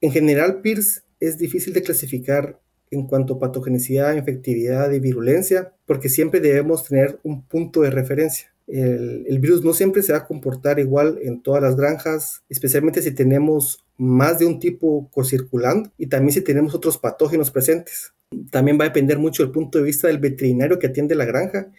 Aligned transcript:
En 0.00 0.12
general, 0.12 0.60
PIRS 0.60 1.02
es 1.20 1.38
difícil 1.38 1.72
de 1.72 1.82
clasificar 1.82 2.60
en 2.90 3.06
cuanto 3.06 3.34
a 3.34 3.38
patogenicidad, 3.38 4.16
efectividad 4.16 4.90
y 4.92 5.00
virulencia, 5.00 5.74
porque 5.86 6.08
siempre 6.08 6.40
debemos 6.40 6.84
tener 6.84 7.18
un 7.22 7.42
punto 7.42 7.82
de 7.82 7.90
referencia. 7.90 8.52
El, 8.66 9.38
virus 9.40 9.64
no 9.64 9.72
siempre 9.72 10.02
se 10.02 10.12
va 10.12 10.18
a 10.18 10.26
comportar 10.26 10.78
igual 10.78 11.18
en 11.22 11.42
todas 11.42 11.62
las 11.62 11.74
granjas, 11.74 12.42
especialmente 12.50 13.00
si 13.00 13.12
tenemos 13.12 13.84
más 13.96 14.38
de 14.38 14.46
un 14.46 14.58
tipo 14.58 15.10
circulando 15.24 15.90
y 15.96 16.06
también 16.06 16.32
si 16.32 16.42
tenemos 16.42 16.74
otros 16.74 16.98
patógenos 16.98 17.50
presentes. 17.50 18.12
También 18.50 18.78
va 18.78 18.84
a 18.84 18.88
depender 18.88 19.18
mucho 19.18 19.42
del 19.42 19.52
punto 19.52 19.78
de 19.78 19.84
vista 19.84 20.08
del 20.08 20.18
veterinario 20.18 20.78
que 20.78 20.88
atiende 20.88 21.14
la 21.14 21.24
granja 21.24 21.72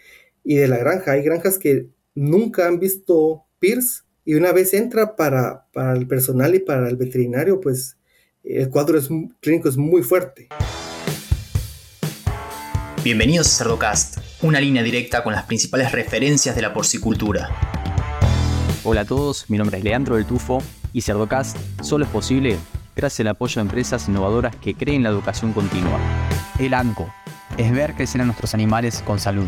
y 0.43 0.55
de 0.55 0.67
la 0.67 0.77
granja. 0.77 1.11
Hay 1.11 1.23
granjas 1.23 1.59
que 1.59 1.89
nunca 2.15 2.67
han 2.67 2.79
visto 2.79 3.43
PIRS 3.59 4.05
y 4.25 4.33
una 4.33 4.51
vez 4.51 4.73
entra 4.73 5.15
para 5.15 5.67
el 5.95 6.07
personal 6.07 6.55
y 6.55 6.59
para 6.59 6.89
el 6.89 6.97
veterinario, 6.97 7.61
pues 7.61 7.98
el 8.43 8.69
cuadro 8.69 8.97
es, 8.97 9.09
clínico 9.39 9.69
es 9.69 9.77
muy 9.77 10.01
fuerte. 10.01 10.47
Bienvenidos 13.03 13.47
a 13.47 13.57
Cerdocast, 13.63 14.17
una 14.41 14.59
línea 14.59 14.83
directa 14.83 15.23
con 15.23 15.33
las 15.33 15.43
principales 15.43 15.91
referencias 15.91 16.55
de 16.55 16.61
la 16.61 16.73
porcicultura. 16.73 17.49
Hola 18.83 19.01
a 19.01 19.05
todos, 19.05 19.49
mi 19.49 19.57
nombre 19.57 19.77
es 19.77 19.83
Leandro 19.83 20.15
del 20.15 20.25
Tufo 20.25 20.61
y 20.93 21.01
Cerdocast 21.01 21.57
solo 21.81 22.05
es 22.05 22.11
posible 22.11 22.57
gracias 22.95 23.21
al 23.21 23.27
apoyo 23.27 23.55
de 23.55 23.61
empresas 23.61 24.07
innovadoras 24.09 24.55
que 24.55 24.73
creen 24.73 25.03
la 25.03 25.09
educación 25.09 25.53
continua. 25.53 25.99
El 26.59 26.73
ANCO 26.73 27.13
es 27.57 27.71
ver 27.71 27.93
crecer 27.95 28.21
a 28.21 28.25
nuestros 28.25 28.53
animales 28.53 29.01
con 29.05 29.19
salud. 29.19 29.47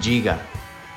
Giga, 0.00 0.40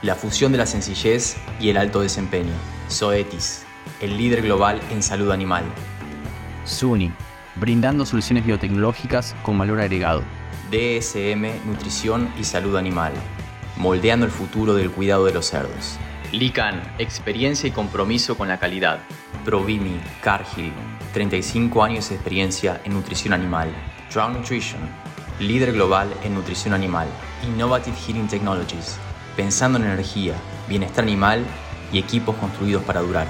la 0.01 0.15
fusión 0.15 0.51
de 0.51 0.59
la 0.59 0.65
sencillez 0.65 1.37
y 1.59 1.69
el 1.69 1.77
alto 1.77 2.01
desempeño. 2.01 2.53
Zoetis, 2.89 3.63
el 4.01 4.17
líder 4.17 4.43
global 4.43 4.79
en 4.91 5.01
salud 5.01 5.31
animal. 5.31 5.63
Suni, 6.65 7.11
brindando 7.59 8.05
soluciones 8.05 8.45
biotecnológicas 8.45 9.35
con 9.43 9.57
valor 9.57 9.81
agregado. 9.81 10.23
DSM, 10.71 11.65
nutrición 11.65 12.29
y 12.39 12.43
salud 12.43 12.75
animal, 12.75 13.13
moldeando 13.77 14.25
el 14.25 14.31
futuro 14.31 14.73
del 14.73 14.91
cuidado 14.91 15.25
de 15.25 15.33
los 15.33 15.47
cerdos. 15.47 15.97
Lican, 16.31 16.81
experiencia 16.97 17.67
y 17.67 17.71
compromiso 17.71 18.37
con 18.37 18.49
la 18.49 18.59
calidad. 18.59 18.99
Provimi, 19.45 19.99
Cargill, 20.21 20.73
35 21.13 21.83
años 21.83 22.09
de 22.09 22.15
experiencia 22.15 22.81
en 22.83 22.93
nutrición 22.93 23.33
animal. 23.33 23.69
Drown 24.13 24.33
Nutrition, 24.33 24.81
líder 25.39 25.71
global 25.71 26.13
en 26.23 26.33
nutrición 26.33 26.73
animal. 26.73 27.07
Innovative 27.45 27.95
Heating 27.95 28.27
Technologies, 28.27 28.97
pensando 29.35 29.79
en 29.79 29.85
energía, 29.85 30.33
bienestar 30.67 31.05
animal 31.05 31.45
y 31.93 31.99
equipos 31.99 32.35
construidos 32.35 32.83
para 32.83 33.01
durar. 33.01 33.27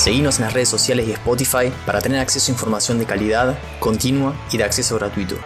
Seguimos 0.00 0.38
en 0.38 0.46
las 0.46 0.54
redes 0.54 0.70
sociales 0.70 1.06
y 1.06 1.12
Spotify 1.12 1.70
para 1.84 2.00
tener 2.00 2.20
acceso 2.20 2.50
a 2.50 2.54
información 2.54 2.98
de 2.98 3.04
calidad, 3.04 3.58
continua 3.80 4.34
y 4.50 4.56
de 4.56 4.64
acceso 4.64 4.96
gratuito. 4.96 5.36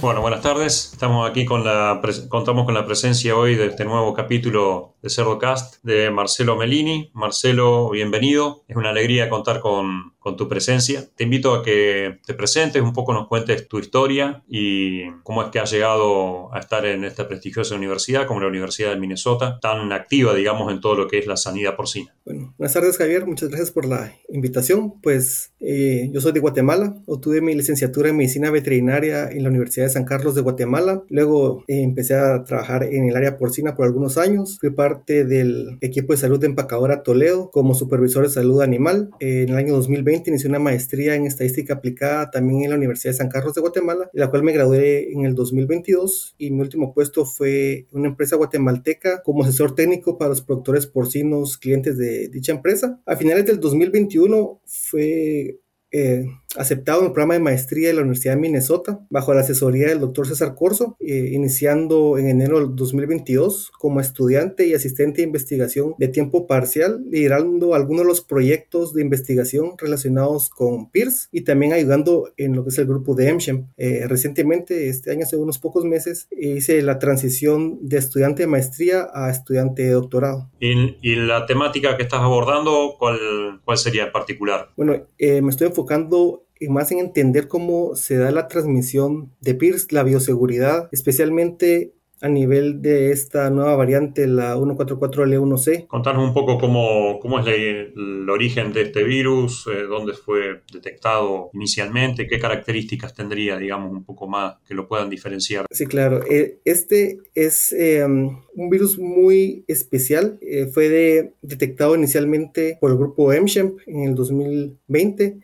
Bueno, 0.00 0.22
buenas 0.22 0.40
tardes. 0.40 0.88
Estamos 0.90 1.28
aquí 1.28 1.44
con 1.44 1.64
la 1.64 2.00
contamos 2.30 2.64
con 2.64 2.72
la 2.72 2.86
presencia 2.86 3.36
hoy 3.36 3.56
de 3.56 3.66
este 3.66 3.84
nuevo 3.84 4.14
capítulo 4.14 4.94
de 5.02 5.10
Cerdocast 5.10 5.84
de 5.84 6.10
Marcelo 6.10 6.56
Melini. 6.56 7.10
Marcelo, 7.12 7.90
bienvenido. 7.90 8.64
Es 8.68 8.76
una 8.76 8.88
alegría 8.88 9.28
contar 9.28 9.60
con, 9.60 10.14
con 10.28 10.36
tu 10.36 10.46
presencia. 10.46 11.08
Te 11.16 11.24
invito 11.24 11.54
a 11.54 11.62
que 11.62 12.18
te 12.26 12.34
presentes, 12.34 12.82
un 12.82 12.92
poco 12.92 13.14
nos 13.14 13.28
cuentes 13.28 13.66
tu 13.66 13.78
historia 13.78 14.42
y 14.46 15.10
cómo 15.22 15.42
es 15.42 15.48
que 15.48 15.58
has 15.58 15.70
llegado 15.70 16.54
a 16.54 16.58
estar 16.58 16.84
en 16.84 17.04
esta 17.04 17.26
prestigiosa 17.26 17.74
universidad 17.74 18.26
como 18.26 18.40
la 18.40 18.48
Universidad 18.48 18.90
de 18.90 19.00
Minnesota, 19.00 19.58
tan 19.62 19.90
activa, 19.90 20.34
digamos, 20.34 20.70
en 20.70 20.82
todo 20.82 20.96
lo 20.96 21.08
que 21.08 21.18
es 21.18 21.26
la 21.26 21.38
sanidad 21.38 21.76
porcina. 21.76 22.14
Bueno, 22.26 22.54
buenas 22.58 22.74
tardes 22.74 22.98
Javier, 22.98 23.24
muchas 23.24 23.48
gracias 23.48 23.70
por 23.70 23.86
la 23.86 24.12
invitación. 24.28 25.00
Pues 25.00 25.54
eh, 25.60 26.10
yo 26.12 26.20
soy 26.20 26.32
de 26.32 26.40
Guatemala, 26.40 26.94
obtuve 27.06 27.40
mi 27.40 27.54
licenciatura 27.54 28.10
en 28.10 28.18
medicina 28.18 28.50
veterinaria 28.50 29.30
en 29.30 29.44
la 29.44 29.48
Universidad 29.48 29.86
de 29.86 29.92
San 29.92 30.04
Carlos 30.04 30.34
de 30.34 30.42
Guatemala. 30.42 31.04
Luego 31.08 31.64
eh, 31.68 31.80
empecé 31.80 32.16
a 32.16 32.44
trabajar 32.44 32.84
en 32.84 33.08
el 33.08 33.16
área 33.16 33.38
porcina 33.38 33.74
por 33.74 33.86
algunos 33.86 34.18
años. 34.18 34.58
Fui 34.60 34.68
parte 34.68 35.24
del 35.24 35.78
equipo 35.80 36.12
de 36.12 36.18
salud 36.18 36.38
de 36.38 36.48
empacadora 36.48 37.02
Toledo 37.02 37.50
como 37.50 37.72
supervisor 37.72 38.24
de 38.24 38.30
salud 38.30 38.60
animal. 38.60 39.08
en 39.20 39.48
el 39.48 39.56
año 39.56 39.72
2020 39.72 40.17
inicié 40.26 40.48
una 40.48 40.58
maestría 40.58 41.14
en 41.14 41.26
estadística 41.26 41.74
aplicada 41.74 42.30
también 42.30 42.62
en 42.62 42.70
la 42.70 42.76
Universidad 42.76 43.12
de 43.12 43.18
San 43.18 43.28
Carlos 43.28 43.54
de 43.54 43.60
Guatemala, 43.60 44.10
la 44.12 44.28
cual 44.28 44.42
me 44.42 44.52
gradué 44.52 45.12
en 45.12 45.24
el 45.24 45.34
2022 45.34 46.34
y 46.38 46.50
mi 46.50 46.60
último 46.60 46.92
puesto 46.92 47.24
fue 47.24 47.86
una 47.92 48.08
empresa 48.08 48.36
guatemalteca 48.36 49.22
como 49.22 49.44
asesor 49.44 49.74
técnico 49.74 50.18
para 50.18 50.30
los 50.30 50.42
productores 50.42 50.86
porcinos 50.86 51.56
clientes 51.58 51.96
de 51.96 52.28
dicha 52.28 52.52
empresa. 52.52 53.00
A 53.06 53.16
finales 53.16 53.46
del 53.46 53.60
2021 53.60 54.60
fue 54.64 55.60
eh, 55.90 56.26
aceptado 56.56 57.00
en 57.00 57.06
el 57.06 57.12
programa 57.12 57.34
de 57.34 57.40
maestría 57.40 57.88
de 57.88 57.94
la 57.94 58.00
Universidad 58.00 58.34
de 58.34 58.40
Minnesota 58.40 59.00
bajo 59.10 59.34
la 59.34 59.40
asesoría 59.40 59.88
del 59.88 60.00
doctor 60.00 60.26
César 60.26 60.54
Corso, 60.54 60.96
eh, 61.00 61.30
iniciando 61.32 62.16
en 62.18 62.28
enero 62.28 62.60
del 62.60 62.74
2022 62.74 63.70
como 63.78 64.00
estudiante 64.00 64.66
y 64.66 64.74
asistente 64.74 65.20
de 65.20 65.26
investigación 65.26 65.94
de 65.98 66.08
tiempo 66.08 66.46
parcial, 66.46 67.04
liderando 67.10 67.74
algunos 67.74 68.02
de 68.02 68.08
los 68.08 68.20
proyectos 68.22 68.94
de 68.94 69.02
investigación 69.02 69.72
relacionados 69.76 70.48
con 70.48 70.90
PIRS 70.90 71.28
y 71.32 71.42
también 71.42 71.72
ayudando 71.72 72.32
en 72.36 72.56
lo 72.56 72.64
que 72.64 72.70
es 72.70 72.78
el 72.78 72.86
grupo 72.86 73.14
de 73.14 73.32
MSHEM. 73.32 73.66
Eh, 73.76 74.06
recientemente, 74.06 74.88
este 74.88 75.10
año, 75.10 75.24
hace 75.24 75.36
unos 75.36 75.58
pocos 75.58 75.84
meses, 75.84 76.28
hice 76.30 76.80
la 76.82 76.98
transición 76.98 77.78
de 77.82 77.98
estudiante 77.98 78.42
de 78.42 78.46
maestría 78.46 79.08
a 79.12 79.30
estudiante 79.30 79.82
de 79.82 79.90
doctorado. 79.90 80.50
¿Y, 80.60 80.96
y 81.02 81.16
la 81.16 81.46
temática 81.46 81.96
que 81.96 82.04
estás 82.04 82.20
abordando, 82.20 82.94
cuál, 82.98 83.60
cuál 83.64 83.78
sería 83.78 84.06
en 84.06 84.12
particular? 84.12 84.70
Bueno, 84.76 85.06
me 85.18 85.50
estoy 85.50 85.68
enfocando 85.68 86.38
y 86.60 86.68
más 86.68 86.92
en 86.92 86.98
entender 86.98 87.48
cómo 87.48 87.94
se 87.96 88.16
da 88.16 88.30
la 88.30 88.48
transmisión 88.48 89.32
de 89.40 89.54
PIRS, 89.54 89.92
la 89.92 90.02
bioseguridad, 90.02 90.88
especialmente 90.92 91.92
a 92.20 92.28
nivel 92.28 92.82
de 92.82 93.12
esta 93.12 93.50
nueva 93.50 93.76
variante, 93.76 94.26
la 94.26 94.56
144L1C. 94.56 95.86
Contanos 95.86 96.26
un 96.26 96.34
poco 96.34 96.58
cómo, 96.58 97.18
cómo 97.20 97.38
es 97.40 97.46
el, 97.46 98.28
origen 98.28 98.72
de 98.72 98.82
este 98.82 99.04
virus, 99.04 99.66
eh, 99.68 99.84
dónde 99.88 100.12
fue 100.12 100.62
detectado 100.72 101.50
inicialmente, 101.54 102.26
qué 102.26 102.38
características 102.38 103.14
tendría, 103.14 103.56
digamos, 103.56 103.92
un 103.92 104.04
poco 104.04 104.26
más 104.26 104.56
que 104.66 104.74
lo 104.74 104.86
puedan 104.86 105.08
diferenciar. 105.08 105.66
Sí, 105.70 105.86
claro. 105.86 106.22
Eh, 106.28 106.58
este 106.64 107.18
es 107.34 107.72
em, 107.72 108.38
un 108.54 108.70
virus 108.70 108.98
muy 108.98 109.64
especial. 109.66 110.38
Eh, 110.42 110.66
fue 110.66 111.32
detectado 111.40 111.94
inicialmente 111.94 112.76
por 112.80 112.90
el 112.90 112.98
grupo 112.98 113.32
MSHEMP 113.32 113.78
en 113.86 114.02
el 114.02 114.14
2020 114.14 115.38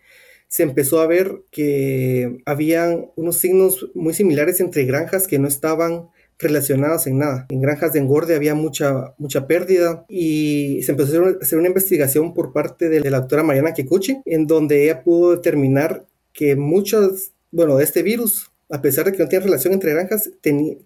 se 0.54 0.62
empezó 0.62 1.00
a 1.00 1.08
ver 1.08 1.42
que 1.50 2.38
habían 2.46 3.10
unos 3.16 3.38
signos 3.38 3.90
muy 3.92 4.14
similares 4.14 4.60
entre 4.60 4.84
granjas 4.84 5.26
que 5.26 5.40
no 5.40 5.48
estaban 5.48 6.10
relacionadas 6.38 7.08
en 7.08 7.18
nada. 7.18 7.46
En 7.48 7.60
granjas 7.60 7.92
de 7.92 7.98
engorde 7.98 8.36
había 8.36 8.54
mucha, 8.54 9.16
mucha 9.18 9.48
pérdida 9.48 10.06
y 10.08 10.80
se 10.84 10.92
empezó 10.92 11.24
a 11.24 11.30
hacer 11.42 11.58
una 11.58 11.66
investigación 11.66 12.34
por 12.34 12.52
parte 12.52 12.88
de 12.88 13.00
la 13.10 13.18
doctora 13.18 13.42
Mariana 13.42 13.74
Kikuchi, 13.74 14.18
en 14.26 14.46
donde 14.46 14.84
ella 14.84 15.02
pudo 15.02 15.32
determinar 15.32 16.06
que 16.32 16.54
muchos, 16.54 17.32
bueno, 17.50 17.76
de 17.76 17.82
este 17.82 18.04
virus, 18.04 18.52
a 18.70 18.80
pesar 18.80 19.06
de 19.06 19.12
que 19.12 19.24
no 19.24 19.28
tiene 19.28 19.46
relación 19.46 19.74
entre 19.74 19.92
granjas, 19.92 20.30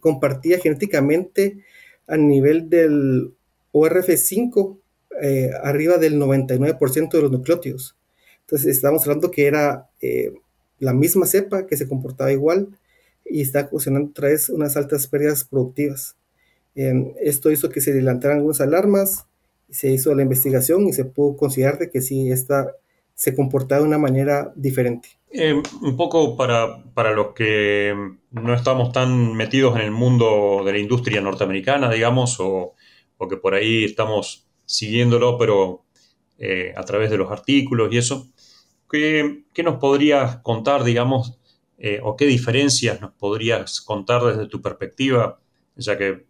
compartía 0.00 0.58
genéticamente 0.60 1.58
a 2.06 2.16
nivel 2.16 2.70
del 2.70 3.34
ORF5 3.74 4.78
eh, 5.20 5.50
arriba 5.62 5.98
del 5.98 6.18
99% 6.18 7.10
de 7.10 7.20
los 7.20 7.30
nucleótidos. 7.30 7.97
Entonces 8.48 8.76
estamos 8.76 9.02
hablando 9.02 9.30
que 9.30 9.46
era 9.46 9.90
eh, 10.00 10.32
la 10.78 10.94
misma 10.94 11.26
cepa 11.26 11.66
que 11.66 11.76
se 11.76 11.86
comportaba 11.86 12.32
igual 12.32 12.68
y 13.26 13.42
está 13.42 13.68
ocasionando 13.70 14.08
otra 14.08 14.28
vez 14.28 14.48
unas 14.48 14.74
altas 14.74 15.06
pérdidas 15.06 15.44
productivas. 15.44 16.16
Em, 16.74 17.12
esto 17.20 17.50
hizo 17.50 17.68
que 17.68 17.82
se 17.82 17.90
adelantaran 17.90 18.38
algunas 18.38 18.62
alarmas, 18.62 19.26
se 19.68 19.90
hizo 19.90 20.14
la 20.14 20.22
investigación 20.22 20.88
y 20.88 20.94
se 20.94 21.04
pudo 21.04 21.36
considerar 21.36 21.78
de 21.78 21.90
que 21.90 22.00
sí, 22.00 22.32
esta 22.32 22.74
se 23.14 23.34
comportaba 23.34 23.82
de 23.82 23.88
una 23.88 23.98
manera 23.98 24.50
diferente. 24.56 25.10
Eh, 25.30 25.60
un 25.82 25.96
poco 25.98 26.34
para, 26.34 26.82
para, 26.94 27.12
los 27.12 27.34
que 27.34 27.94
no 28.30 28.54
estamos 28.54 28.92
tan 28.92 29.34
metidos 29.36 29.76
en 29.76 29.82
el 29.82 29.90
mundo 29.90 30.62
de 30.64 30.72
la 30.72 30.78
industria 30.78 31.20
norteamericana, 31.20 31.92
digamos, 31.92 32.40
o, 32.40 32.72
o 33.18 33.28
que 33.28 33.36
por 33.36 33.52
ahí 33.52 33.84
estamos 33.84 34.46
siguiéndolo, 34.64 35.36
pero 35.36 35.82
eh, 36.40 36.72
a 36.76 36.84
través 36.84 37.10
de 37.10 37.18
los 37.18 37.30
artículos 37.32 37.92
y 37.92 37.98
eso. 37.98 38.28
¿Qué, 38.90 39.44
nos 39.62 39.78
podrías 39.78 40.38
contar, 40.38 40.84
digamos, 40.84 41.38
eh, 41.78 42.00
o 42.02 42.16
qué 42.16 42.26
diferencias 42.26 43.00
nos 43.00 43.12
podrías 43.12 43.80
contar 43.80 44.24
desde 44.24 44.48
tu 44.48 44.60
perspectiva, 44.62 45.40
ya 45.76 45.96
que 45.98 46.26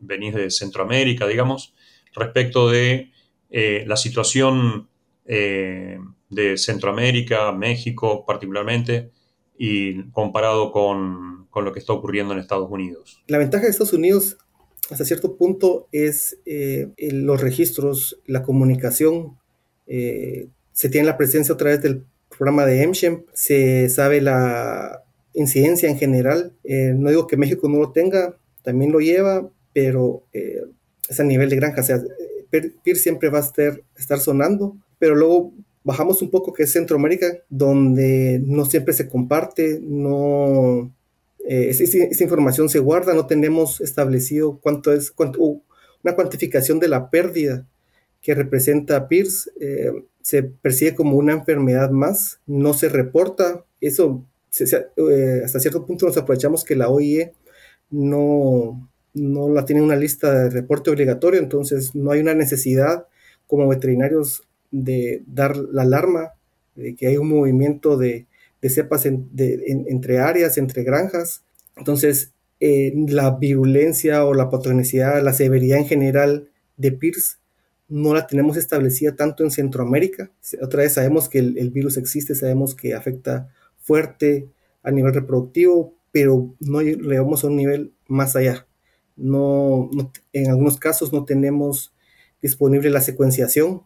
venís 0.00 0.34
de 0.34 0.50
Centroamérica, 0.50 1.26
digamos, 1.26 1.74
respecto 2.14 2.70
de 2.70 3.10
eh, 3.50 3.84
la 3.86 3.96
situación 3.96 4.88
de 5.24 6.58
Centroamérica, 6.58 7.52
México 7.52 8.26
particularmente, 8.26 9.12
y 9.56 10.10
comparado 10.10 10.72
con, 10.72 11.46
con, 11.48 11.64
lo 11.64 11.72
que 11.72 11.78
está 11.78 11.92
ocurriendo 11.92 12.34
en 12.34 12.40
Estados 12.40 12.68
Unidos? 12.68 13.22
La 13.28 13.38
ventaja 13.38 13.64
de 13.64 13.70
Estados 13.70 13.92
Unidos 13.92 14.36
hasta 14.90 15.04
cierto 15.04 15.36
punto 15.36 15.88
es 15.92 16.38
los 16.98 17.40
registros, 17.40 18.20
la 18.26 18.42
comunicación 18.42 19.38
eh, 19.86 20.48
se 20.72 20.88
tiene 20.88 21.06
la 21.06 21.16
presencia 21.16 21.54
a 21.54 21.58
través 21.58 21.82
del 21.82 22.04
programa 22.28 22.66
de 22.66 22.86
MSHEM, 22.86 23.24
se 23.32 23.88
sabe 23.88 24.20
la 24.20 25.02
incidencia 25.34 25.88
en 25.88 25.98
general. 25.98 26.52
Eh, 26.64 26.94
no 26.96 27.10
digo 27.10 27.26
que 27.26 27.36
México 27.36 27.68
no 27.68 27.78
lo 27.78 27.92
tenga, 27.92 28.36
también 28.62 28.92
lo 28.92 29.00
lleva, 29.00 29.48
pero 29.72 30.24
eh, 30.32 30.62
es 31.08 31.20
a 31.20 31.24
nivel 31.24 31.50
de 31.50 31.56
granja. 31.56 31.80
O 31.80 31.84
sea, 31.84 32.02
PIR 32.50 32.96
siempre 32.96 33.28
va 33.28 33.38
a 33.38 33.42
estar, 33.42 33.80
estar 33.96 34.18
sonando, 34.18 34.76
pero 34.98 35.14
luego 35.14 35.52
bajamos 35.84 36.22
un 36.22 36.30
poco 36.30 36.52
que 36.52 36.64
es 36.64 36.72
Centroamérica, 36.72 37.26
donde 37.48 38.40
no 38.44 38.64
siempre 38.64 38.94
se 38.94 39.08
comparte, 39.08 39.80
no... 39.82 40.92
Eh, 41.44 41.70
esa, 41.70 42.22
información 42.22 42.68
se 42.68 42.78
guarda, 42.78 43.14
no 43.14 43.26
tenemos 43.26 43.80
establecido 43.80 44.60
cuánto 44.62 44.92
es, 44.92 45.12
una 45.18 46.14
cuantificación 46.14 46.78
de 46.78 46.86
la 46.86 47.10
pérdida 47.10 47.66
que 48.22 48.34
representa 48.34 49.08
PIRS. 49.08 49.50
Eh, 49.60 49.92
se 50.22 50.44
percibe 50.44 50.94
como 50.94 51.16
una 51.16 51.32
enfermedad 51.32 51.90
más, 51.90 52.40
no 52.46 52.72
se 52.72 52.88
reporta. 52.88 53.64
Eso, 53.80 54.24
eh, 54.60 55.42
hasta 55.44 55.60
cierto 55.60 55.84
punto 55.84 56.06
nos 56.06 56.16
aprovechamos 56.16 56.64
que 56.64 56.76
la 56.76 56.88
OIE 56.88 57.32
no, 57.90 58.88
no 59.12 59.48
la 59.48 59.64
tiene 59.64 59.82
una 59.82 59.96
lista 59.96 60.32
de 60.32 60.50
reporte 60.50 60.90
obligatorio, 60.90 61.40
entonces 61.40 61.94
no 61.94 62.12
hay 62.12 62.20
una 62.20 62.34
necesidad 62.34 63.06
como 63.46 63.68
veterinarios 63.68 64.44
de 64.70 65.22
dar 65.26 65.56
la 65.56 65.82
alarma 65.82 66.32
de 66.76 66.94
que 66.94 67.08
hay 67.08 67.16
un 67.16 67.28
movimiento 67.28 67.98
de, 67.98 68.26
cepas 68.62 69.06
entre 69.06 70.18
áreas, 70.20 70.56
entre 70.56 70.84
granjas. 70.84 71.42
Entonces, 71.76 72.32
eh, 72.60 72.92
la 73.08 73.32
virulencia 73.32 74.24
o 74.24 74.34
la 74.34 74.48
patogenicidad, 74.48 75.20
la 75.22 75.32
severidad 75.32 75.78
en 75.78 75.86
general 75.86 76.48
de 76.76 76.92
PIRS 76.92 77.38
no 77.92 78.14
la 78.14 78.26
tenemos 78.26 78.56
establecida 78.56 79.14
tanto 79.14 79.44
en 79.44 79.50
Centroamérica. 79.50 80.30
Otra 80.62 80.82
vez 80.82 80.94
sabemos 80.94 81.28
que 81.28 81.40
el, 81.40 81.70
virus 81.70 81.98
existe, 81.98 82.34
sabemos 82.34 82.74
que 82.74 82.94
afecta 82.94 83.50
fuerte 83.76 84.48
a 84.82 84.90
nivel 84.90 85.12
reproductivo, 85.12 85.94
pero 86.10 86.54
no 86.58 86.80
llegamos 86.80 87.44
a 87.44 87.48
un 87.48 87.56
nivel 87.56 87.92
más 88.08 88.34
allá. 88.34 88.66
No, 89.14 89.90
en 90.32 90.48
algunos 90.48 90.78
casos 90.78 91.12
no 91.12 91.26
tenemos 91.26 91.92
disponible 92.40 92.88
la 92.88 93.02
secuenciación. 93.02 93.82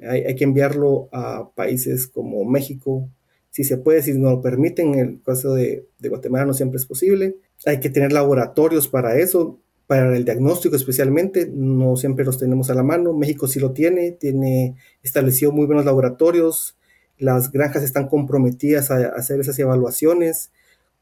Hay, 0.00 0.34
que 0.34 0.42
enviarlo 0.42 1.08
a 1.12 1.50
países 1.54 2.08
como 2.08 2.44
México, 2.44 3.08
si 3.50 3.62
se 3.62 3.78
puede, 3.78 4.02
si 4.02 4.12
nos 4.18 4.32
lo 4.32 4.42
permiten. 4.42 4.94
En 4.94 5.00
el 5.00 5.22
caso 5.22 5.54
de, 5.54 5.86
de 6.00 6.08
Guatemala 6.08 6.46
no 6.46 6.52
siempre 6.52 6.78
es 6.78 6.86
posible. 6.86 7.36
Hay 7.64 7.78
que 7.78 7.90
tener 7.90 8.12
laboratorios 8.12 8.88
para 8.88 9.16
eso 9.16 9.60
para 9.86 10.16
el 10.16 10.24
diagnóstico 10.24 10.74
especialmente, 10.76 11.48
no 11.52 11.96
siempre 11.96 12.24
los 12.24 12.38
tenemos 12.38 12.70
a 12.70 12.74
la 12.74 12.82
mano. 12.82 13.12
México 13.12 13.46
sí 13.46 13.60
lo 13.60 13.72
tiene, 13.72 14.12
tiene 14.12 14.76
establecido 15.02 15.52
muy 15.52 15.66
buenos 15.66 15.84
laboratorios, 15.84 16.76
las 17.18 17.50
granjas 17.50 17.82
están 17.82 18.08
comprometidas 18.08 18.90
a 18.90 19.08
hacer 19.08 19.40
esas 19.40 19.58
evaluaciones. 19.58 20.50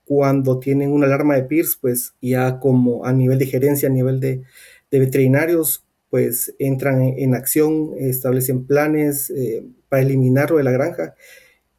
Cuando 0.05 0.59
tienen 0.59 0.93
una 0.93 1.07
alarma 1.07 1.35
de 1.35 1.45
PIRS, 1.45 1.77
pues 1.81 2.15
ya 2.21 2.61
como 2.61 3.05
a 3.07 3.13
nivel 3.13 3.39
de 3.39 3.47
gerencia, 3.47 3.89
a 3.89 3.93
nivel 3.93 4.21
de, 4.21 4.43
veterinarios, 4.91 5.85
pues 6.09 6.55
entran 6.61 7.03
en, 7.03 7.35
acción, 7.35 7.95
establecen 7.99 8.65
planes 8.65 9.31
eh, 9.31 9.65
para 9.89 10.03
eliminarlo 10.03 10.59
de 10.59 10.63
la 10.63 10.71
granja 10.71 11.17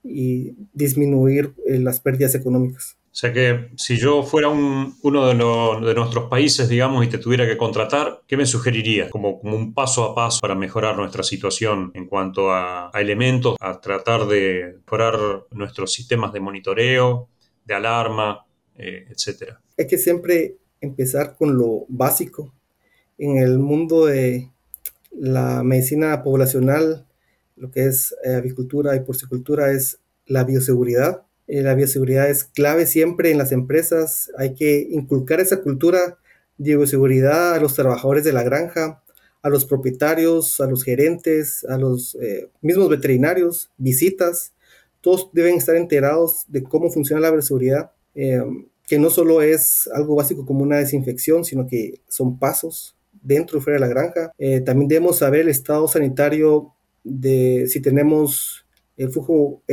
y 0.07 0.53
disminuir 0.73 1.53
eh, 1.67 1.79
las 1.79 1.99
pérdidas 1.99 2.35
económicas. 2.35 2.97
O 3.15 3.17
sea 3.17 3.31
que 3.31 3.69
si 3.77 3.95
yo 3.95 4.23
fuera 4.23 4.49
uno 4.49 5.27
de, 5.27 5.95
nuestros 5.95 6.29
países, 6.29 6.67
digamos, 6.67 7.05
y 7.05 7.07
te 7.07 7.17
tuviera 7.17 7.47
que 7.47 7.55
contratar, 7.55 8.21
¿qué 8.27 8.35
me 8.35 8.45
sugeriría 8.45 9.09
como, 9.09 9.39
como 9.39 9.55
un 9.55 9.73
paso 9.73 10.03
a 10.03 10.13
paso 10.13 10.41
para 10.41 10.53
mejorar 10.53 10.97
nuestra 10.97 11.23
situación 11.23 11.91
en 11.93 12.07
cuanto 12.07 12.51
a, 12.51 12.91
elementos, 12.93 13.55
a 13.61 13.79
tratar 13.79 14.27
de 14.27 14.75
mejorar 14.85 15.45
nuestros 15.51 15.93
sistemas 15.93 16.33
de 16.33 16.41
monitoreo, 16.41 17.29
de 17.63 17.73
alarma, 17.73 18.45
eh, 18.75 19.05
etcétera? 19.09 19.61
Hay 19.77 19.87
que 19.87 19.97
siempre 19.97 20.57
empezar 20.81 21.37
con 21.37 21.57
lo 21.57 21.85
básico. 21.87 22.53
En 23.17 23.37
el 23.37 23.59
mundo 23.59 24.07
de 24.07 24.51
la 25.13 25.63
medicina 25.63 26.21
poblacional, 26.21 27.05
lo 27.55 27.71
que 27.71 27.85
es 27.85 28.15
eh, 28.23 28.35
avicultura 28.35 28.95
y 28.95 29.01
porcicultura 29.01 29.71
es 29.71 29.99
la 30.25 30.43
bioseguridad 30.43 31.25
eh, 31.47 31.61
la 31.61 31.75
bioseguridad 31.75 32.29
es 32.29 32.43
clave 32.43 32.85
siempre 32.85 33.31
en 33.31 33.37
las 33.37 33.51
empresas. 33.51 34.31
Hay 34.37 34.55
que 34.55 34.87
inculcar 34.89 35.39
esa 35.39 35.61
cultura 35.61 36.17
de 36.57 36.75
bioseguridad 36.77 37.53
a 37.53 37.59
los 37.59 37.75
trabajadores 37.75 38.23
de 38.23 38.33
la 38.33 38.43
granja, 38.43 39.03
a 39.41 39.49
los 39.49 39.65
propietarios, 39.65 40.59
a 40.59 40.67
los 40.67 40.83
gerentes, 40.83 41.65
a 41.65 41.77
los 41.77 42.15
eh, 42.15 42.49
mismos 42.61 42.89
veterinarios, 42.89 43.71
visitas. 43.77 44.53
Todos 45.01 45.29
deben 45.33 45.55
estar 45.55 45.75
enterados 45.75 46.45
de 46.47 46.63
cómo 46.63 46.89
funciona 46.89 47.21
la 47.21 47.31
bioseguridad, 47.31 47.91
eh, 48.15 48.41
que 48.87 48.97
no 48.97 49.09
solo 49.09 49.41
es 49.41 49.87
algo 49.93 50.15
básico 50.15 50.45
como 50.45 50.63
una 50.63 50.77
desinfección, 50.77 51.45
sino 51.45 51.67
que 51.67 52.01
son 52.07 52.39
pasos 52.39 52.95
dentro 53.21 53.59
y 53.59 53.61
fuera 53.61 53.79
de 53.79 53.87
la 53.87 53.87
granja. 53.87 54.31
también 54.65 54.87
debemos 54.87 55.17
saber 55.17 55.41
el 55.41 55.49
estado 55.49 55.87
sanitario 55.87 56.74
de 57.05 57.67
si 57.67 57.79
tenemos 57.79 58.65
el 58.97 59.09
flujo 59.09 59.63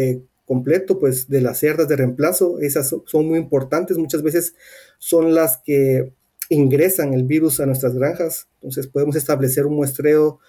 completo, 0.44 0.99
pues 0.99 1.29
de 1.29 1.40
las 1.40 1.58
cerdas 1.58 1.88
de 1.88 1.96
reemplazo, 1.96 2.61
esas 2.61 2.94
son 3.06 3.26
muy 3.26 3.38
importantes, 3.38 3.96
muchas 3.96 4.23
veces 4.23 4.55
son 4.99 5.34
las 5.34 5.58
que 5.64 6.12
ingresan 6.50 7.14
el 7.14 7.25
virus 7.25 7.61
a 7.61 7.67
nuestras 7.67 7.94
granjas, 7.94 8.49
entonces 8.56 8.87
podemos 8.87 9.17
establecer 9.17 9.67
un 9.67 9.76
muestreo 9.76 10.40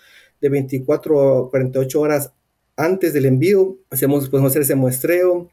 de 0.42 0.50
24 0.50 1.46
a 1.46 1.50
48 1.50 2.02
horas 2.02 2.32
antes 2.76 3.14
del 3.14 3.26
envío, 3.26 3.78
hacemos, 3.90 4.30
podemos 4.30 4.52
hacer 4.52 4.64
ese 4.64 4.76
muestreo, 4.76 5.50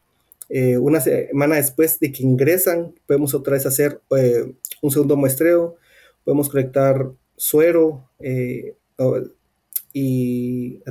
eh, 0.49 0.79
una 0.79 1.01
semana 1.01 1.57
después 1.57 2.01
de 2.01 2.11
que 2.11 2.25
ingresan, 2.25 2.95
podemos 3.07 3.35
otra 3.35 3.53
vez 3.53 3.67
hacer 3.67 4.01
eh, 4.17 4.53
un 4.83 4.91
segundo 4.91 5.17
muestreo, 5.17 5.77
podemos 6.25 6.49
colectar 6.49 7.13
suero 7.37 8.11
eh, 8.19 8.75
y 9.93 10.83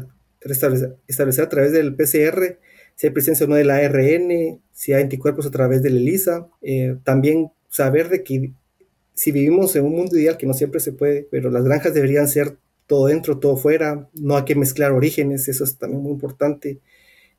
establecer, 0.41 1.43
a 1.43 1.49
través 1.49 1.71
del 1.71 1.95
PCR 1.95 2.57
si 2.99 3.07
hay 3.07 3.13
presencia 3.13 3.45
o 3.45 3.49
no 3.49 3.55
del 3.55 3.71
ARN, 3.71 4.59
si 4.73 4.91
hay 4.91 5.03
anticuerpos 5.03 5.45
a 5.45 5.51
través 5.51 5.81
de 5.81 5.89
la 5.89 5.99
ELISA. 5.99 6.49
Eh, 6.61 6.97
también 7.05 7.49
saber 7.69 8.09
de 8.09 8.25
que 8.25 8.51
si 9.13 9.31
vivimos 9.31 9.73
en 9.77 9.85
un 9.85 9.93
mundo 9.93 10.17
ideal, 10.17 10.35
que 10.35 10.45
no 10.45 10.53
siempre 10.53 10.81
se 10.81 10.91
puede, 10.91 11.25
pero 11.31 11.49
las 11.49 11.63
granjas 11.63 11.93
deberían 11.93 12.27
ser 12.27 12.57
todo 12.87 13.07
dentro, 13.07 13.39
todo 13.39 13.55
fuera, 13.55 14.09
no 14.15 14.35
hay 14.35 14.43
que 14.43 14.55
mezclar 14.55 14.91
orígenes, 14.91 15.47
eso 15.47 15.63
es 15.63 15.77
también 15.77 16.03
muy 16.03 16.11
importante, 16.11 16.79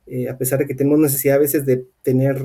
eh, 0.07 0.29
a 0.29 0.37
pesar 0.39 0.57
de 0.57 0.65
que 0.65 0.73
tenemos 0.73 0.97
necesidad 0.97 1.35
a 1.35 1.41
veces 1.41 1.63
de 1.63 1.85
tener 2.01 2.43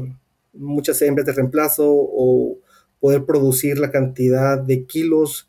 muchas 0.52 1.00
hembras 1.00 1.24
de 1.24 1.32
reemplazo 1.32 1.86
o 1.88 2.58
poder 3.00 3.24
producir 3.24 3.78
la 3.78 3.90
cantidad 3.90 4.58
de 4.58 4.84
kilos 4.84 5.48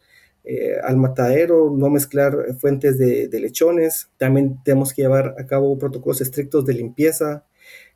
eh, 0.49 0.77
al 0.81 0.95
matadero, 0.95 1.75
no 1.75 1.89
mezclar 1.89 2.55
fuentes 2.57 2.97
de, 2.97 3.27
lechones. 3.37 4.09
También 4.15 4.63
tenemos 4.63 4.93
que 4.93 5.01
llevar 5.01 5.35
a 5.37 5.45
cabo 5.45 5.77
protocolos 5.77 6.21
estrictos 6.21 6.65
de 6.65 6.73
limpieza, 6.73 7.45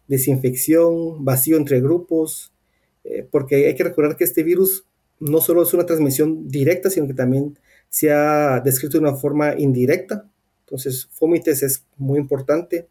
desinfección, 0.09 1.23
vacío 1.23 1.55
entre 1.55 1.79
grupos, 1.79 2.51
eh, 3.05 3.25
porque 3.31 3.67
hay 3.67 3.75
que 3.75 3.85
recordar 3.85 4.17
que 4.17 4.25
este 4.25 4.43
virus 4.43 4.85
no 5.21 5.39
solo 5.39 5.63
es 5.63 5.73
una 5.73 5.85
transmisión 5.85 6.49
directa, 6.49 6.89
sino 6.89 7.07
que 7.07 7.13
también 7.13 7.57
se 7.87 8.11
ha 8.11 8.59
descrito 8.59 8.97
de 8.97 9.07
una 9.07 9.15
forma 9.15 9.57
indirecta. 9.57 10.29
Entonces, 10.65 11.07
Fómites 11.13 11.63
es 11.63 11.85
muy 11.95 12.19
importante. 12.19 12.89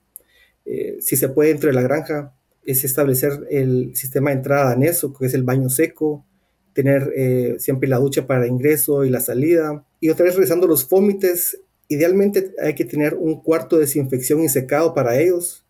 Eh, 0.65 0.97
si 1.01 1.17
se 1.17 1.29
puede 1.29 1.51
dentro 1.51 1.69
de 1.69 1.75
la 1.75 1.83
granja, 1.83 2.35
es 2.65 2.85
establecer 2.85 3.47
el 3.51 3.95
sistema 3.95 4.31
de 4.31 4.37
entrada 4.37 4.73
en 4.73 4.85
eso, 4.85 5.13
que 5.13 5.27
es 5.27 5.35
el 5.35 5.43
baño 5.43 5.69
seco, 5.69 6.25
tener 6.73 7.13
eh, 7.17 7.57
siempre 7.59 7.89
la 7.89 7.99
ducha 7.99 8.27
para 8.27 8.47
ingreso 8.47 9.05
y 9.05 9.11
la 9.11 9.21
salida. 9.21 9.85
Y 10.01 10.11
otra 10.11 10.25
vez 10.25 10.35
regresando 10.35 10.67
los 10.67 10.89
fómites, 10.89 11.61
idealmente 11.89 12.53
hay 12.63 12.75
que 12.75 12.85
tener 12.85 13.15
un 13.15 13.43
cuarto 13.43 13.77
de 13.77 13.83
desinfección 13.83 14.43
y 14.43 14.49
secado 14.49 14.95
para 14.95 15.19
ellos 15.19 15.65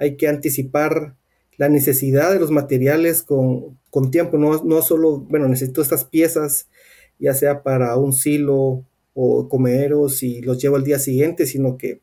hay 0.00 0.16
que 0.16 0.26
anticipar 0.26 1.14
la 1.58 1.68
necesidad 1.68 2.32
de 2.32 2.40
los 2.40 2.50
materiales 2.50 3.22
con, 3.22 3.78
tiempo, 4.10 4.38
no, 4.38 4.64
no 4.64 4.80
solo, 4.80 5.20
bueno, 5.20 5.46
necesito 5.46 5.82
estas 5.82 6.06
piezas, 6.06 6.68
ya 7.18 7.34
sea 7.34 7.62
para 7.62 7.94
un 7.96 8.14
silo 8.14 8.86
o 9.12 9.48
comederos 9.48 10.22
y 10.22 10.40
los 10.40 10.60
llevo 10.60 10.76
al 10.76 10.84
día 10.84 10.98
siguiente, 10.98 11.46
sino 11.46 11.76
que 11.76 12.00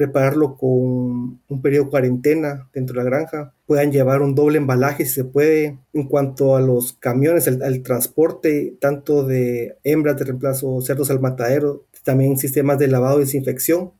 prepararlo 0.00 0.56
con 0.56 1.42
un 1.46 1.62
periodo 1.62 1.84
de 1.84 1.90
cuarentena 1.90 2.70
dentro 2.72 2.94
de 2.94 3.04
la 3.04 3.10
granja. 3.10 3.52
Puedan 3.66 3.92
llevar 3.92 4.22
un 4.22 4.34
doble 4.34 4.56
embalaje 4.56 5.04
si 5.04 5.12
se 5.12 5.24
puede. 5.24 5.78
En 5.92 6.04
cuanto 6.08 6.56
a 6.56 6.62
los 6.62 6.94
camiones, 6.94 7.46
el, 7.46 7.82
transporte 7.82 8.78
tanto 8.80 9.26
de 9.26 9.76
hembras 9.84 10.16
de 10.16 10.24
reemplazo, 10.24 10.80
cerdos 10.80 11.10
al 11.10 11.20
matadero, 11.20 11.84
también 12.02 12.38
sistemas 12.38 12.78
de 12.78 12.88
lavado 12.88 13.18
y 13.18 13.24
desinfección 13.24 13.92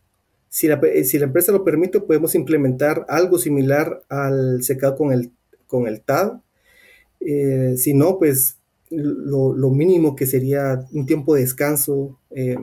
si 0.49 0.69
la, 0.69 0.80
si 1.04 1.19
la 1.19 1.26
empresa 1.26 1.52
lo 1.52 1.64
permite, 1.64 2.00
podemos 2.00 2.35
implementar 2.35 3.04
algo 3.11 3.38
similar 3.38 4.02
al 4.09 4.62
secado 4.62 4.97
con 4.97 5.12
el, 5.12 5.33
con 5.66 5.87
el 5.87 6.00
TAD. 6.00 6.40
Eh, 7.21 7.75
si 7.76 7.92
no, 7.92 8.19
pues 8.19 8.57
lo, 8.88 9.71
mínimo 9.71 10.16
que 10.16 10.25
sería 10.25 10.87
un 10.92 11.04
tiempo 11.04 11.35
de 11.35 11.42
descanso, 11.42 12.19
eh, 12.30 12.57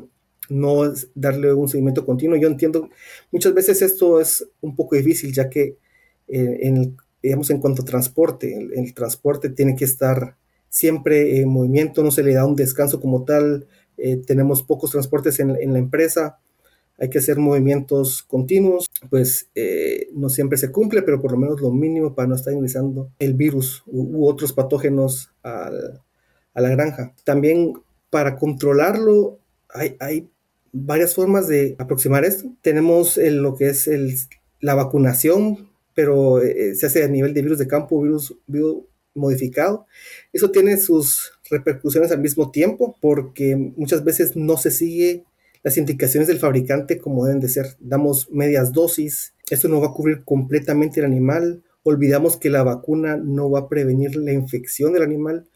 no 0.49 0.93
darle 1.15 1.53
un 1.53 1.67
seguimiento 1.67 2.05
continuo. 2.05 2.37
Yo 2.37 2.47
entiendo, 2.47 2.89
muchas 3.31 3.53
veces 3.53 3.81
esto 3.81 4.19
es 4.19 4.47
un 4.61 4.75
poco 4.75 4.95
difícil, 4.95 5.33
ya 5.33 5.49
que 5.49 5.77
eh, 6.27 6.59
en, 6.61 6.97
digamos, 7.21 7.49
en 7.49 7.59
cuanto 7.59 7.81
a 7.81 7.85
transporte, 7.85 8.69
el, 8.73 8.93
transporte 8.93 9.49
tiene 9.49 9.75
que 9.75 9.85
estar 9.85 10.35
siempre 10.69 11.39
en 11.39 11.49
movimiento, 11.49 12.03
no 12.03 12.11
se 12.11 12.23
le 12.23 12.33
da 12.33 12.45
un 12.45 12.55
descanso 12.55 12.99
como 12.99 13.23
tal, 13.23 13.67
eh, 13.97 14.17
tenemos 14.17 14.63
pocos 14.63 14.91
transportes 14.91 15.39
en, 15.39 15.73
la 15.73 15.79
empresa, 15.79 16.39
hay 16.99 17.09
que 17.09 17.19
hacer 17.19 17.37
movimientos 17.37 18.23
continuos, 18.23 18.87
pues 19.09 19.49
eh, 19.55 20.09
no 20.13 20.29
siempre 20.29 20.57
se 20.57 20.71
cumple, 20.71 21.03
pero 21.03 21.21
por 21.21 21.31
lo 21.31 21.37
menos 21.37 21.61
lo 21.61 21.71
mínimo 21.71 22.15
para 22.15 22.27
no 22.27 22.35
estar 22.35 22.53
ingresando 22.53 23.11
el 23.19 23.33
virus 23.33 23.83
u, 23.85 24.01
u 24.01 24.27
otros 24.27 24.51
patógenos 24.51 25.31
al, 25.43 26.01
a 26.57 26.61
la 26.61 26.69
granja. 26.69 27.13
También 27.23 27.73
para 28.09 28.35
controlarlo 28.35 29.39
hay, 29.69 29.95
hay 29.99 30.29
varias 30.85 31.15
formas 31.15 31.47
de 31.47 31.75
aproximar 31.79 32.25
esto. 32.25 32.51
Tenemos 32.61 33.17
el, 33.17 33.37
lo 33.37 33.55
que 33.55 33.69
es 33.69 33.89
la 34.59 34.75
vacunación, 34.75 35.69
pero 35.93 36.41
eh, 36.41 36.75
se 36.75 36.85
hace 36.85 37.03
a 37.03 37.07
nivel 37.07 37.33
de 37.33 37.41
virus 37.41 37.57
de 37.57 37.67
campo, 37.67 38.01
virus 38.01 38.35
modificado. 39.15 39.87
Eso 40.31 40.51
tiene 40.51 40.77
sus 40.77 41.33
repercusiones 41.49 42.11
al 42.11 42.21
mismo 42.21 42.51
tiempo 42.51 42.95
porque 43.01 43.55
muchas 43.55 44.03
veces 44.03 44.35
no 44.35 44.57
se 44.57 44.71
sigue 44.71 45.25
las 45.63 45.77
indicaciones 45.77 46.27
del 46.27 46.39
fabricante 46.39 46.99
como 46.99 47.25
deben 47.25 47.41
de 47.41 47.49
ser. 47.49 47.75
Damos 47.79 48.29
medias 48.31 48.71
dosis, 48.71 49.33
esto 49.49 49.67
no 49.67 49.81
va 49.81 49.87
a 49.87 49.93
cubrir 49.93 50.23
completamente 50.23 50.99
el 50.99 51.05
animal. 51.05 51.63
Olvidamos 51.83 52.37
que 52.37 52.49
la 52.49 52.63
vacuna 52.63 53.17
no 53.17 53.49
va 53.49 53.59
a 53.59 53.69
prevenir 53.69 54.15
la 54.15 54.33
infección 54.33 54.93
del 54.93 55.03
animal 55.03 55.47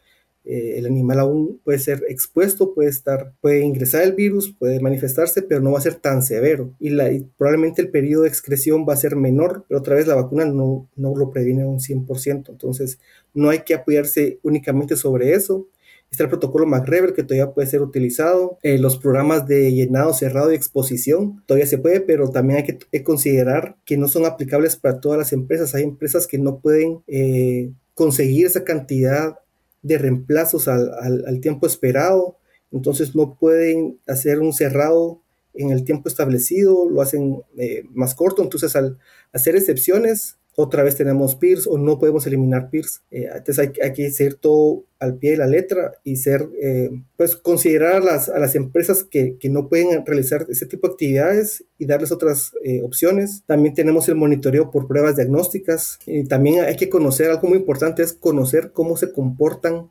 eh, 0.44 0.78
el 0.78 0.86
animal 0.86 1.20
aún 1.20 1.60
puede 1.64 1.78
ser 1.78 2.02
expuesto, 2.08 2.74
puede 2.74 2.88
estar, 2.88 3.32
puede 3.40 3.60
ingresar 3.60 4.02
el 4.02 4.12
virus, 4.12 4.52
puede 4.52 4.80
manifestarse, 4.80 5.42
pero 5.42 5.60
no 5.60 5.72
va 5.72 5.78
a 5.78 5.82
ser 5.82 5.94
tan 5.94 6.22
severo. 6.22 6.74
Y, 6.80 6.90
probablemente 7.38 7.80
el 7.82 7.90
periodo 7.90 8.22
de 8.22 8.28
excreción 8.28 8.84
va 8.88 8.94
a 8.94 8.96
ser 8.96 9.14
menor, 9.16 9.64
pero 9.68 9.80
otra 9.80 9.94
vez 9.94 10.06
la 10.06 10.16
vacuna 10.16 10.44
no, 10.44 10.88
no 10.96 11.14
lo 11.14 11.30
previene 11.30 11.64
un 11.64 11.78
100%. 11.78 12.50
Entonces, 12.50 12.98
no 13.34 13.50
hay 13.50 13.60
que 13.60 13.74
apoyarse 13.74 14.40
únicamente 14.42 14.96
sobre 14.96 15.32
eso. 15.34 15.68
Está 16.10 16.24
el 16.24 16.30
protocolo 16.30 16.66
McRever 16.66 17.14
que 17.14 17.22
todavía 17.22 17.54
puede 17.54 17.68
ser 17.68 17.80
utilizado. 17.80 18.58
Eh, 18.62 18.76
los 18.76 18.98
programas 18.98 19.46
de 19.46 19.72
llenado 19.72 20.12
cerrado 20.12 20.52
y 20.52 20.56
exposición 20.56 21.42
todavía 21.46 21.66
se 21.66 21.78
puede, 21.78 22.00
pero 22.00 22.28
también 22.28 22.58
hay 22.58 22.78
que 22.90 23.02
considerar 23.02 23.76
que 23.86 23.96
no 23.96 24.08
son 24.08 24.26
aplicables 24.26 24.76
para 24.76 25.00
todas 25.00 25.18
las 25.18 25.32
empresas. 25.32 25.74
Hay 25.74 25.84
empresas 25.84 26.26
que 26.26 26.36
no 26.36 26.58
pueden 26.58 27.02
eh, 27.06 27.72
conseguir 27.94 28.46
esa 28.46 28.64
cantidad 28.64 29.36
de 29.82 29.98
reemplazos 29.98 30.68
al, 30.68 31.40
tiempo 31.40 31.66
esperado, 31.66 32.38
entonces 32.70 33.14
no 33.14 33.34
pueden 33.34 33.98
hacer 34.06 34.38
un 34.40 34.52
cerrado 34.52 35.20
en 35.54 35.70
el 35.70 35.84
tiempo 35.84 36.08
establecido, 36.08 36.88
lo 36.88 37.02
hacen 37.02 37.42
eh, 37.58 37.84
más 37.92 38.14
corto, 38.14 38.42
entonces 38.42 38.74
al 38.76 38.98
hacer 39.32 39.56
excepciones 39.56 40.38
otra 40.54 40.82
vez 40.82 40.96
tenemos 40.96 41.34
PIRS 41.36 41.66
o 41.66 41.78
no 41.78 41.98
podemos 41.98 42.26
eliminar 42.26 42.68
PIRS. 42.68 43.02
Eh, 43.10 43.28
entonces 43.34 43.70
hay, 43.82 43.92
que 43.92 44.10
ser 44.10 44.34
todo 44.34 44.84
al 44.98 45.16
pie 45.16 45.32
de 45.32 45.36
la 45.38 45.46
letra 45.46 45.94
y 46.04 46.16
ser, 46.16 46.46
eh, 46.60 46.90
pues 47.16 47.36
considerar 47.36 47.94
a 47.94 48.00
las, 48.00 48.28
a 48.28 48.38
las 48.38 48.54
empresas 48.54 49.04
que, 49.04 49.36
que, 49.38 49.48
no 49.48 49.68
pueden 49.68 50.04
realizar 50.04 50.46
ese 50.48 50.66
tipo 50.66 50.86
de 50.86 50.92
actividades 50.92 51.64
y 51.78 51.86
darles 51.86 52.12
otras 52.12 52.52
eh, 52.64 52.82
opciones. 52.82 53.44
También 53.46 53.74
tenemos 53.74 54.08
el 54.08 54.16
monitoreo 54.16 54.70
por 54.70 54.86
pruebas 54.86 55.16
diagnósticas 55.16 55.98
y 56.06 56.24
también 56.24 56.64
hay 56.64 56.76
que 56.76 56.90
conocer, 56.90 57.30
algo 57.30 57.48
muy 57.48 57.58
importante 57.58 58.02
es 58.02 58.12
conocer 58.12 58.72
cómo 58.72 58.96
se 58.96 59.10
comportan 59.10 59.88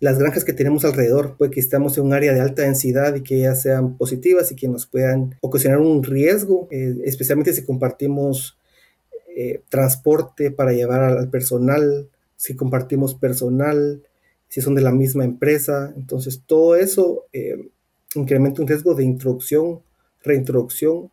las 0.00 0.18
granjas 0.18 0.46
que 0.46 0.54
tenemos 0.54 0.86
alrededor, 0.86 1.36
puede 1.36 1.50
que 1.50 1.60
estamos 1.60 1.98
en 1.98 2.04
un 2.04 2.14
área 2.14 2.32
de 2.32 2.40
alta 2.40 2.62
densidad 2.62 3.14
y 3.16 3.22
que 3.22 3.36
ellas 3.36 3.60
sean 3.60 3.98
positivas 3.98 4.50
y 4.50 4.56
que 4.56 4.66
nos 4.66 4.86
puedan 4.86 5.36
ocasionar 5.42 5.78
un 5.78 6.02
riesgo, 6.02 6.68
especialmente 6.70 7.52
si 7.52 7.66
compartimos 7.66 8.56
eh, 9.42 9.62
transporte 9.70 10.50
para 10.50 10.74
llevar 10.74 11.00
al 11.00 11.30
personal, 11.30 12.10
si 12.36 12.54
compartimos 12.54 13.14
personal, 13.14 14.02
si 14.48 14.60
son 14.60 14.74
de 14.74 14.82
la 14.82 14.92
misma 14.92 15.24
empresa. 15.24 15.94
Entonces, 15.96 16.42
todo 16.44 16.76
eso 16.76 17.24
eh, 17.32 17.70
incrementa 18.16 18.60
un 18.60 18.68
riesgo 18.68 18.92
de 18.94 19.04
introducción, 19.04 19.80
reintroducción 20.22 21.10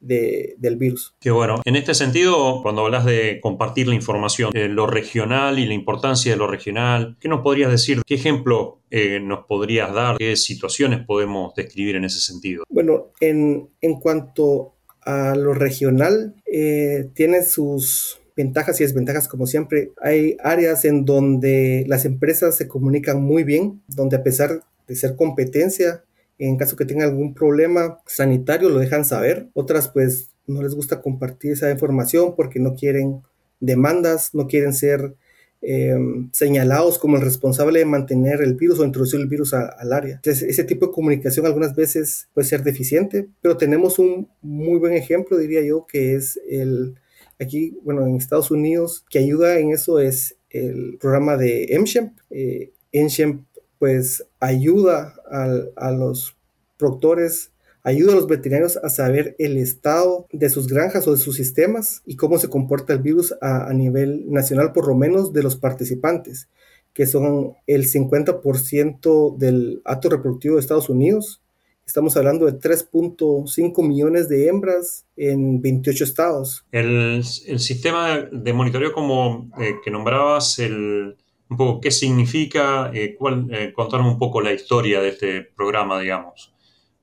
de, 0.00 0.56
del 0.58 0.74
virus. 0.74 1.14
Qué 1.20 1.30
bueno. 1.30 1.62
En 1.64 1.76
este 1.76 1.94
sentido, 1.94 2.62
cuando 2.62 2.84
hablas 2.84 3.04
de 3.04 3.38
compartir 3.40 3.86
la 3.86 3.94
información, 3.94 4.50
eh, 4.56 4.66
lo 4.66 4.88
regional 4.88 5.60
y 5.60 5.66
la 5.66 5.74
importancia 5.74 6.32
de 6.32 6.38
lo 6.38 6.48
regional, 6.48 7.16
¿qué 7.20 7.28
nos 7.28 7.42
podrías 7.42 7.70
decir? 7.70 8.02
¿Qué 8.04 8.16
ejemplo 8.16 8.80
nos 9.22 9.44
podrías 9.46 9.94
dar? 9.94 10.16
¿Qué 10.16 10.34
situaciones 10.34 11.06
podemos 11.06 11.54
describir 11.54 11.94
en 11.94 12.06
ese 12.06 12.18
sentido? 12.18 12.64
Bueno, 12.68 13.12
en, 13.20 13.68
en 13.80 14.00
cuanto 14.00 14.77
a 15.02 15.34
lo 15.34 15.54
regional 15.54 16.34
eh, 16.46 17.08
tiene 17.14 17.42
sus 17.42 18.20
ventajas 18.36 18.80
y 18.80 18.84
desventajas 18.84 19.28
como 19.28 19.46
siempre. 19.46 19.92
Hay 20.00 20.36
áreas 20.42 20.84
en 20.84 21.04
donde 21.04 21.84
las 21.88 22.04
empresas 22.04 22.56
se 22.56 22.68
comunican 22.68 23.22
muy 23.22 23.42
bien, 23.42 23.82
donde 23.88 24.16
a 24.16 24.22
pesar 24.22 24.62
de 24.86 24.94
ser 24.94 25.16
competencia, 25.16 26.04
en 26.38 26.56
caso 26.56 26.76
que 26.76 26.84
tengan 26.84 27.08
algún 27.08 27.34
problema 27.34 27.98
sanitario 28.06 28.68
lo 28.68 28.78
dejan 28.78 29.04
saber. 29.04 29.48
Otras 29.54 29.88
pues 29.88 30.30
no 30.46 30.62
les 30.62 30.74
gusta 30.74 31.02
compartir 31.02 31.52
esa 31.52 31.70
información 31.70 32.34
porque 32.36 32.60
no 32.60 32.74
quieren 32.74 33.22
demandas, 33.60 34.34
no 34.34 34.46
quieren 34.46 34.72
ser 34.72 35.14
Em, 35.60 36.30
señalados 36.32 36.98
como 36.98 37.16
el 37.16 37.22
responsable 37.22 37.80
de 37.80 37.84
mantener 37.84 38.42
el 38.42 38.54
virus 38.54 38.78
o 38.78 38.84
introducir 38.84 39.18
el 39.18 39.26
virus 39.26 39.54
al 39.54 39.92
área. 39.92 40.14
Entonces, 40.14 40.48
ese 40.48 40.62
tipo 40.62 40.86
de 40.86 40.92
comunicación 40.92 41.46
algunas 41.46 41.74
veces 41.74 42.28
puede 42.32 42.46
ser 42.46 42.62
deficiente, 42.62 43.28
pero 43.42 43.56
tenemos 43.56 43.98
un 43.98 44.28
muy 44.40 44.78
buen 44.78 44.92
ejemplo, 44.92 45.36
diría 45.36 45.62
yo, 45.62 45.84
que 45.86 46.14
es 46.14 46.40
el, 46.48 46.94
aquí, 47.40 47.76
bueno, 47.82 48.06
en 48.06 48.14
Estados 48.14 48.52
Unidos, 48.52 49.04
que 49.10 49.18
ayuda 49.18 49.58
en 49.58 49.72
eso 49.72 49.98
es 49.98 50.36
el 50.50 50.96
programa 51.00 51.36
de 51.36 51.76
MSHEMP. 51.76 52.12
Eh, 52.30 52.70
MSHEMP 52.92 53.42
pues 53.80 54.24
ayuda 54.38 55.14
a 55.28 55.90
los 55.90 56.36
proctores 56.76 57.50
ayuda 57.88 58.12
a 58.12 58.16
los 58.16 58.26
veterinarios 58.26 58.76
a 58.76 58.90
saber 58.90 59.34
el 59.38 59.56
estado 59.56 60.26
de 60.30 60.50
sus 60.50 60.66
granjas 60.66 61.08
o 61.08 61.12
de 61.12 61.16
sus 61.16 61.36
sistemas 61.36 62.02
y 62.04 62.16
cómo 62.16 62.38
se 62.38 62.50
comporta 62.50 62.92
el 62.92 62.98
virus 62.98 63.34
a, 63.40 63.72
nivel 63.72 64.30
nacional, 64.30 64.72
por 64.72 64.86
lo 64.86 64.94
menos 64.94 65.32
de 65.32 65.42
los 65.42 65.56
participantes, 65.56 66.48
que 66.92 67.06
son 67.06 67.54
el 67.66 67.90
50% 67.90 69.36
del 69.38 69.80
acto 69.86 70.10
reproductivo 70.10 70.56
de 70.56 70.60
Estados 70.60 70.90
Unidos. 70.90 71.40
Estamos 71.86 72.14
hablando 72.18 72.44
de 72.44 72.58
3.5 72.58 73.88
millones 73.88 74.28
de 74.28 74.48
hembras 74.48 75.06
en 75.16 75.62
28 75.62 76.04
estados. 76.04 76.66
El, 76.70 77.24
sistema 77.24 78.28
de 78.30 78.52
monitoreo 78.52 78.92
como 78.92 79.50
eh, 79.58 79.76
que 79.82 79.90
nombrabas, 79.90 80.58
el, 80.58 81.16
un 81.48 81.56
poco 81.56 81.80
qué 81.80 81.90
significa, 81.90 82.90
eh, 82.92 83.16
cuál, 83.18 83.48
eh, 83.50 83.72
contarme 83.72 84.08
un 84.08 84.18
poco 84.18 84.42
la 84.42 84.52
historia 84.52 85.00
de 85.00 85.08
este 85.08 85.42
programa, 85.56 85.98
digamos 85.98 86.52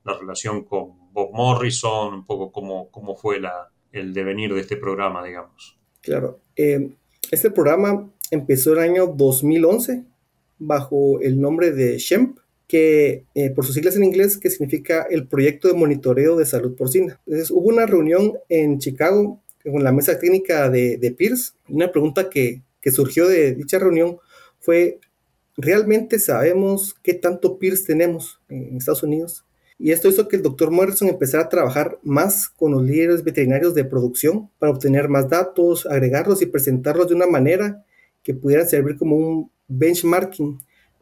la 0.06 0.16
relación 0.16 0.64
con 0.64 1.12
Bob 1.12 1.32
Morrison, 1.32 2.14
un 2.14 2.24
poco 2.24 2.52
cómo, 2.52 2.90
cómo 2.90 3.16
fue 3.16 3.40
el 3.92 4.14
devenir 4.14 4.54
de 4.54 4.60
este 4.60 4.76
programa, 4.76 5.24
digamos. 5.24 5.76
Claro. 6.00 6.38
Eh, 6.54 6.90
este 7.30 7.50
programa 7.50 8.08
empezó 8.30 8.72
el 8.72 8.78
año 8.78 9.08
2011 9.08 10.04
bajo 10.58 11.20
el 11.20 11.40
nombre 11.40 11.72
de 11.72 11.98
SHEMP, 11.98 12.38
que 12.68 13.24
eh, 13.34 13.50
por 13.50 13.64
sus 13.64 13.74
siglas 13.74 13.96
en 13.96 14.04
inglés, 14.04 14.38
que 14.38 14.50
significa 14.50 15.06
el 15.10 15.26
Proyecto 15.26 15.68
de 15.68 15.74
Monitoreo 15.74 16.36
de 16.36 16.46
Salud 16.46 16.76
Porcina. 16.76 17.20
Entonces 17.26 17.50
hubo 17.50 17.68
una 17.68 17.86
reunión 17.86 18.34
en 18.48 18.78
Chicago 18.78 19.40
con 19.64 19.82
la 19.82 19.92
mesa 19.92 20.18
técnica 20.18 20.70
de, 20.70 20.96
de 20.96 21.10
Pierce. 21.10 21.52
Una 21.68 21.90
pregunta 21.90 22.30
que, 22.30 22.62
que 22.80 22.90
surgió 22.90 23.28
de 23.28 23.54
dicha 23.54 23.78
reunión 23.78 24.18
fue, 24.60 25.00
¿realmente 25.56 26.18
sabemos 26.18 26.94
qué 27.02 27.14
tanto 27.14 27.58
Pierce 27.58 27.86
tenemos 27.86 28.40
en 28.48 28.76
Estados 28.76 29.02
Unidos? 29.02 29.45
Y 29.78 29.92
esto 29.92 30.08
hizo 30.08 30.26
que 30.26 30.36
el 30.36 30.42
doctor 30.42 30.70
Morrison 30.70 31.08
empezara 31.08 31.44
a 31.44 31.48
trabajar 31.48 31.98
más 32.02 32.48
con 32.48 32.72
los 32.72 32.82
líderes 32.82 33.22
veterinarios 33.22 33.74
de 33.74 33.84
producción 33.84 34.50
para 34.58 34.72
obtener 34.72 35.08
más 35.08 35.28
datos, 35.28 35.86
agregarlos 35.86 36.40
y 36.40 36.46
presentarlos 36.46 37.08
de 37.08 37.14
una 37.14 37.26
manera 37.26 37.84
que 38.22 38.34
pudieran 38.34 38.68
servir 38.68 38.96
como 38.96 39.16
un 39.16 39.50
benchmarking 39.68 40.58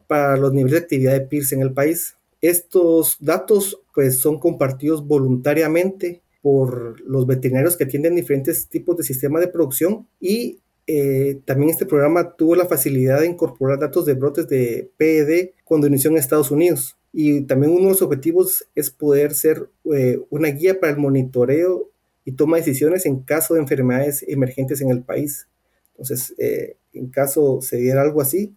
para 0.07 0.37
los 0.37 0.53
niveles 0.53 0.73
de 0.73 0.83
actividad 0.83 1.13
de 1.13 1.21
PIRS 1.21 1.53
en 1.53 1.61
el 1.61 1.73
país. 1.73 2.15
Estos 2.41 3.17
datos 3.19 3.81
pues 3.93 4.19
son 4.19 4.39
compartidos 4.39 5.07
voluntariamente 5.07 6.21
por 6.41 7.01
los 7.01 7.25
veterinarios 7.25 7.77
que 7.77 7.85
atienden 7.85 8.15
diferentes 8.15 8.67
tipos 8.67 8.97
de 8.97 9.03
sistemas 9.03 9.41
de 9.41 9.47
producción 9.47 10.07
y 10.19 10.59
eh, 10.85 11.39
también 11.45 11.71
este 11.71 11.87
programa 11.87 12.35
tuvo 12.35 12.55
la 12.55 12.67
facilidad 12.67 13.21
de 13.21 13.27
incorporar 13.27 13.79
datos 13.79 14.05
de 14.05 14.13
brotes 14.13 14.47
de 14.47 14.91
PED 14.97 15.51
cuando 15.63 15.87
inició 15.87 16.11
en 16.11 16.17
Estados 16.17 16.51
Unidos. 16.51 16.97
Y 17.17 17.43
también 17.43 17.71
uno 17.71 17.83
de 17.83 17.89
los 17.91 18.01
objetivos 18.01 18.67
es 18.75 18.91
poder 18.91 19.35
ser 19.35 19.69
eh, 19.93 20.19
una 20.29 20.49
guía 20.49 20.81
para 20.81 20.91
el 20.91 20.99
monitoreo 20.99 21.89
y 22.25 22.33
toma 22.33 22.57
de 22.57 22.63
decisiones 22.63 23.05
en 23.05 23.21
caso 23.21 23.53
de 23.53 23.61
enfermedades 23.61 24.25
emergentes 24.27 24.81
en 24.81 24.89
el 24.89 25.01
país. 25.01 25.47
Entonces, 25.91 26.35
eh, 26.37 26.75
en 26.91 27.07
caso 27.07 27.61
se 27.61 27.77
diera 27.77 28.01
algo 28.01 28.19
así, 28.19 28.53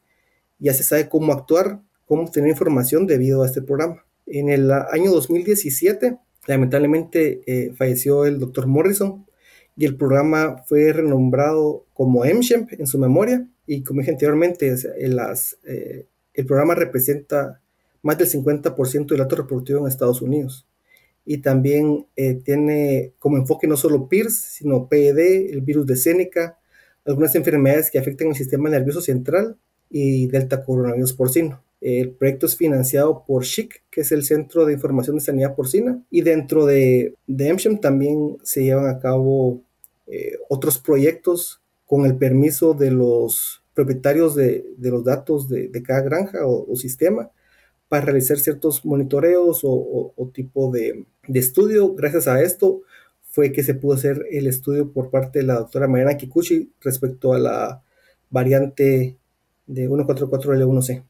ya 0.58 0.74
se 0.74 0.82
sabe 0.82 1.08
cómo 1.08 1.32
actuar, 1.32 1.82
cómo 2.04 2.22
obtener 2.22 2.50
información 2.50 3.06
debido 3.06 3.44
a 3.44 3.46
este 3.46 3.62
programa. 3.62 4.04
En 4.26 4.48
el 4.48 4.72
año 4.72 5.12
2017, 5.12 6.18
lamentablemente 6.48 7.42
eh, 7.46 7.72
falleció 7.76 8.26
el 8.26 8.40
doctor 8.40 8.66
Morrison 8.66 9.24
y 9.76 9.84
el 9.84 9.94
programa 9.96 10.64
fue 10.66 10.92
renombrado 10.92 11.86
como 11.94 12.24
MSHEMP 12.24 12.72
en 12.72 12.88
su 12.88 12.98
memoria. 12.98 13.46
Y 13.68 13.84
como 13.84 14.00
dije 14.00 14.10
anteriormente, 14.10 14.74
las, 14.98 15.58
el 15.62 16.44
programa 16.44 16.74
representa 16.74 17.60
más 18.02 18.18
del 18.18 18.28
50% 18.28 19.06
del 19.06 19.18
dato 19.18 19.36
reproductivo 19.36 19.80
en 19.80 19.88
Estados 19.88 20.22
Unidos. 20.22 20.66
Y 21.24 21.38
también 21.38 22.06
eh, 22.16 22.34
tiene 22.34 23.12
como 23.18 23.36
enfoque 23.36 23.66
no 23.66 23.76
solo 23.76 24.08
PIRS, 24.08 24.34
sino 24.34 24.88
PED, 24.88 25.50
el 25.52 25.60
virus 25.60 25.86
de 25.86 25.96
Seneca, 25.96 26.58
algunas 27.04 27.34
enfermedades 27.34 27.90
que 27.90 27.98
afectan 27.98 28.28
el 28.28 28.34
sistema 28.34 28.68
nervioso 28.70 29.00
central 29.00 29.56
y 29.90 30.26
delta 30.28 30.64
coronavirus 30.64 31.12
porcino. 31.12 31.62
El 31.80 32.10
proyecto 32.10 32.46
es 32.46 32.56
financiado 32.56 33.24
por 33.26 33.44
SHIC, 33.44 33.82
que 33.90 34.00
es 34.00 34.12
el 34.12 34.24
Centro 34.24 34.66
de 34.66 34.72
Información 34.72 35.16
de 35.16 35.22
Sanidad 35.22 35.54
Porcina, 35.54 36.02
y 36.10 36.22
dentro 36.22 36.66
de, 36.66 37.14
de 37.26 37.78
también 37.80 38.38
se 38.42 38.64
llevan 38.64 38.88
a 38.88 38.98
cabo 38.98 39.60
eh, 40.06 40.32
otros 40.48 40.78
proyectos 40.78 41.60
con 41.86 42.04
el 42.04 42.16
permiso 42.16 42.74
de 42.74 42.90
los 42.90 43.62
propietarios 43.74 44.34
de, 44.34 44.64
los 44.78 45.04
datos 45.04 45.48
de 45.48 45.82
cada 45.84 46.00
granja 46.00 46.40
o, 46.44 46.74
sistema 46.74 47.30
para 47.88 48.04
realizar 48.04 48.38
ciertos 48.38 48.84
monitoreos 48.84 49.60
o, 49.62 50.30
tipo 50.32 50.70
de, 50.70 51.06
de, 51.26 51.38
estudio. 51.38 51.94
Gracias 51.94 52.28
a 52.28 52.42
esto 52.42 52.82
fue 53.22 53.52
que 53.52 53.62
se 53.62 53.74
pudo 53.74 53.94
hacer 53.94 54.26
el 54.30 54.46
estudio 54.46 54.92
por 54.92 55.10
parte 55.10 55.40
de 55.40 55.46
la 55.46 55.54
doctora 55.54 55.88
Mariana 55.88 56.16
Kikuchi 56.16 56.72
respecto 56.80 57.32
a 57.32 57.38
la 57.38 57.82
variante 58.30 59.16
de 59.66 59.88
144L1C. 59.88 61.04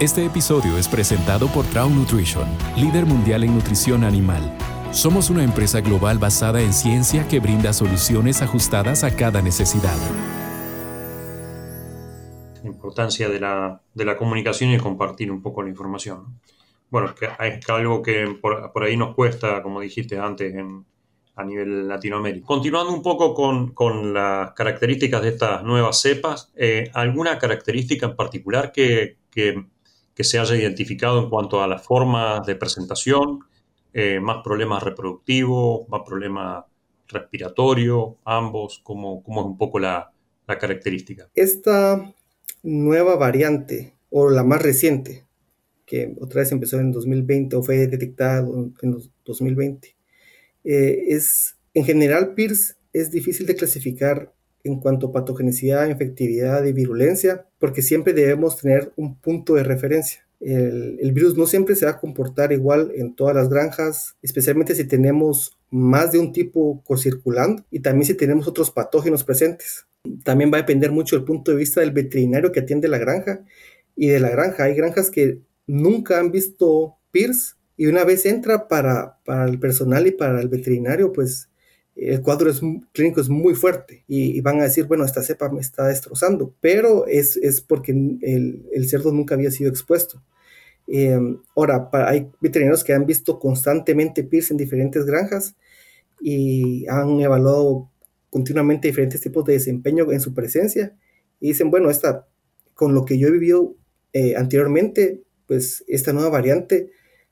Este 0.00 0.26
episodio 0.26 0.76
es 0.76 0.88
presentado 0.88 1.48
por 1.48 1.64
Traum 1.66 1.94
Nutrition, 1.96 2.46
líder 2.76 3.06
mundial 3.06 3.44
en 3.44 3.54
nutrición 3.54 4.04
animal. 4.04 4.42
Somos 4.90 5.30
una 5.30 5.42
empresa 5.42 5.80
global 5.80 6.18
basada 6.18 6.60
en 6.60 6.74
ciencia 6.74 7.26
que 7.28 7.40
brinda 7.40 7.72
soluciones 7.72 8.42
ajustadas 8.42 9.04
a 9.04 9.16
cada 9.16 9.40
necesidad. 9.40 9.96
Importancia 12.86 13.28
de 13.28 13.40
la, 13.40 13.80
de 13.94 14.04
la 14.04 14.16
comunicación 14.16 14.70
y 14.70 14.78
compartir 14.78 15.32
un 15.32 15.42
poco 15.42 15.60
la 15.60 15.68
información. 15.70 16.38
Bueno, 16.88 17.12
es 17.40 17.68
algo 17.68 18.00
que 18.00 18.38
por, 18.40 18.72
por, 18.72 18.84
ahí 18.84 18.96
nos 18.96 19.12
cuesta, 19.16 19.60
como 19.60 19.80
dijiste 19.80 20.16
antes, 20.20 20.54
en, 20.54 20.86
a 21.34 21.42
nivel 21.42 21.88
Latinoamérica. 21.88 22.46
Continuando 22.46 22.92
un 22.92 23.02
poco 23.02 23.34
con, 23.34 23.72
con 23.72 24.14
las 24.14 24.52
características 24.52 25.20
de 25.20 25.30
estas 25.30 25.64
nuevas 25.64 26.00
cepas, 26.00 26.52
eh, 26.54 26.88
¿alguna 26.94 27.40
característica 27.40 28.06
en 28.06 28.14
particular 28.14 28.70
que, 28.70 29.16
que, 29.32 29.66
que, 30.14 30.22
se 30.22 30.38
haya 30.38 30.54
identificado 30.54 31.18
en 31.18 31.28
cuanto 31.28 31.60
a 31.60 31.66
las 31.66 31.84
formas 31.84 32.46
de 32.46 32.54
presentación? 32.54 33.40
Eh, 33.92 34.20
¿Más 34.20 34.44
problemas 34.44 34.80
reproductivos? 34.84 35.88
¿Más 35.88 36.02
problemas 36.06 36.64
respiratorios? 37.08 38.10
¿Ambos? 38.24 38.80
¿Cómo, 38.84 39.24
cómo 39.24 39.40
es 39.40 39.46
un 39.48 39.58
poco 39.58 39.80
la, 39.80 40.12
la 40.46 40.56
característica? 40.56 41.28
Esta 41.34 42.14
nueva 42.62 43.16
variante, 43.16 43.94
o 44.10 44.30
la 44.30 44.44
más 44.44 44.62
reciente, 44.62 45.26
que 45.84 46.14
otra 46.20 46.40
vez 46.40 46.52
empezó 46.52 46.80
en 46.80 46.92
2020 46.92 47.56
o 47.56 47.62
fue 47.62 47.86
detectada 47.86 48.40
en 48.82 48.98
2020, 49.24 49.96
eh, 50.64 51.04
es, 51.08 51.56
en 51.74 51.84
general, 51.84 52.34
PIRS 52.34 52.76
es 52.92 53.10
difícil 53.10 53.46
de 53.46 53.54
clasificar 53.54 54.32
en 54.64 54.80
cuanto 54.80 55.08
a 55.08 55.12
patogenicidad, 55.12 55.88
efectividad 55.88 56.64
y 56.64 56.72
virulencia, 56.72 57.46
porque 57.58 57.82
siempre 57.82 58.12
debemos 58.12 58.60
tener 58.60 58.92
un 58.96 59.16
punto 59.16 59.54
de 59.54 59.62
referencia. 59.62 60.26
El, 60.40 60.98
el, 61.00 61.12
virus 61.12 61.36
no 61.36 61.46
siempre 61.46 61.76
se 61.76 61.86
va 61.86 61.92
a 61.92 62.00
comportar 62.00 62.52
igual 62.52 62.92
en 62.94 63.14
todas 63.14 63.34
las 63.34 63.48
granjas, 63.48 64.16
especialmente 64.22 64.74
si 64.74 64.84
tenemos 64.84 65.56
más 65.70 66.12
de 66.12 66.18
un 66.18 66.32
tipo 66.32 66.82
circulando 66.96 67.64
y 67.70 67.80
también 67.80 68.06
si 68.06 68.14
tenemos 68.14 68.46
otros 68.46 68.70
patógenos 68.70 69.24
presentes. 69.24 69.86
También 70.24 70.52
va 70.52 70.58
a 70.58 70.62
depender 70.62 70.92
mucho 70.92 71.16
del 71.16 71.24
punto 71.24 71.50
de 71.50 71.58
vista 71.58 71.80
del 71.80 71.92
veterinario 71.92 72.52
que 72.52 72.60
atiende 72.60 72.88
la 72.88 72.98
granja 72.98 73.44
y 73.94 74.08
de 74.08 74.20
la 74.20 74.30
granja. 74.30 74.64
Hay 74.64 74.74
granjas 74.74 75.10
que 75.10 75.40
nunca 75.66 76.18
han 76.18 76.30
visto 76.30 76.96
PIRS 77.10 77.56
y 77.76 77.86
una 77.86 78.04
vez 78.04 78.26
entra 78.26 78.68
para, 78.68 79.18
para 79.24 79.46
el 79.46 79.58
personal 79.58 80.06
y 80.06 80.12
para 80.12 80.40
el 80.40 80.48
veterinario, 80.48 81.12
pues 81.12 81.48
el 81.96 82.20
cuadro 82.20 82.50
es, 82.50 82.60
clínico 82.92 83.20
es 83.20 83.28
muy 83.28 83.54
fuerte 83.54 84.04
y, 84.06 84.40
van 84.42 84.60
a 84.60 84.64
decir, 84.64 84.84
bueno, 84.84 85.04
esta 85.04 85.22
cepa 85.22 85.48
me 85.48 85.60
está 85.60 85.86
destrozando, 85.86 86.54
pero 86.60 87.06
es, 87.06 87.38
es 87.38 87.62
porque 87.62 87.92
el, 87.92 88.88
cerdo 88.88 89.12
nunca 89.12 89.34
había 89.34 89.50
sido 89.50 89.70
expuesto. 89.70 90.22
Eh, 90.86 91.18
ahora, 91.56 91.90
para, 91.90 92.10
hay 92.10 92.30
veterinarios 92.40 92.84
que 92.84 92.92
han 92.92 93.06
visto 93.06 93.38
constantemente 93.38 94.24
PIRS 94.24 94.50
en 94.52 94.56
diferentes 94.58 95.06
granjas 95.06 95.56
y 96.20 96.86
han 96.88 97.18
evaluado 97.20 97.90
continuamente 98.36 98.88
diferentes 98.88 99.22
tipos 99.22 99.46
de 99.46 99.54
desempeño 99.54 100.12
en 100.12 100.20
su 100.20 100.34
presencia 100.34 100.94
y 101.40 101.48
dicen, 101.48 101.70
bueno, 101.70 101.88
esta, 101.88 102.28
con 102.74 102.92
lo 102.92 103.06
que 103.06 103.18
yo 103.18 103.28
he 103.28 103.30
vivido 103.30 103.76
eh, 104.12 104.36
anteriormente, 104.36 105.22
pues 105.46 105.82
esta 105.88 106.12
nueva 106.12 106.28
variante 106.28 106.90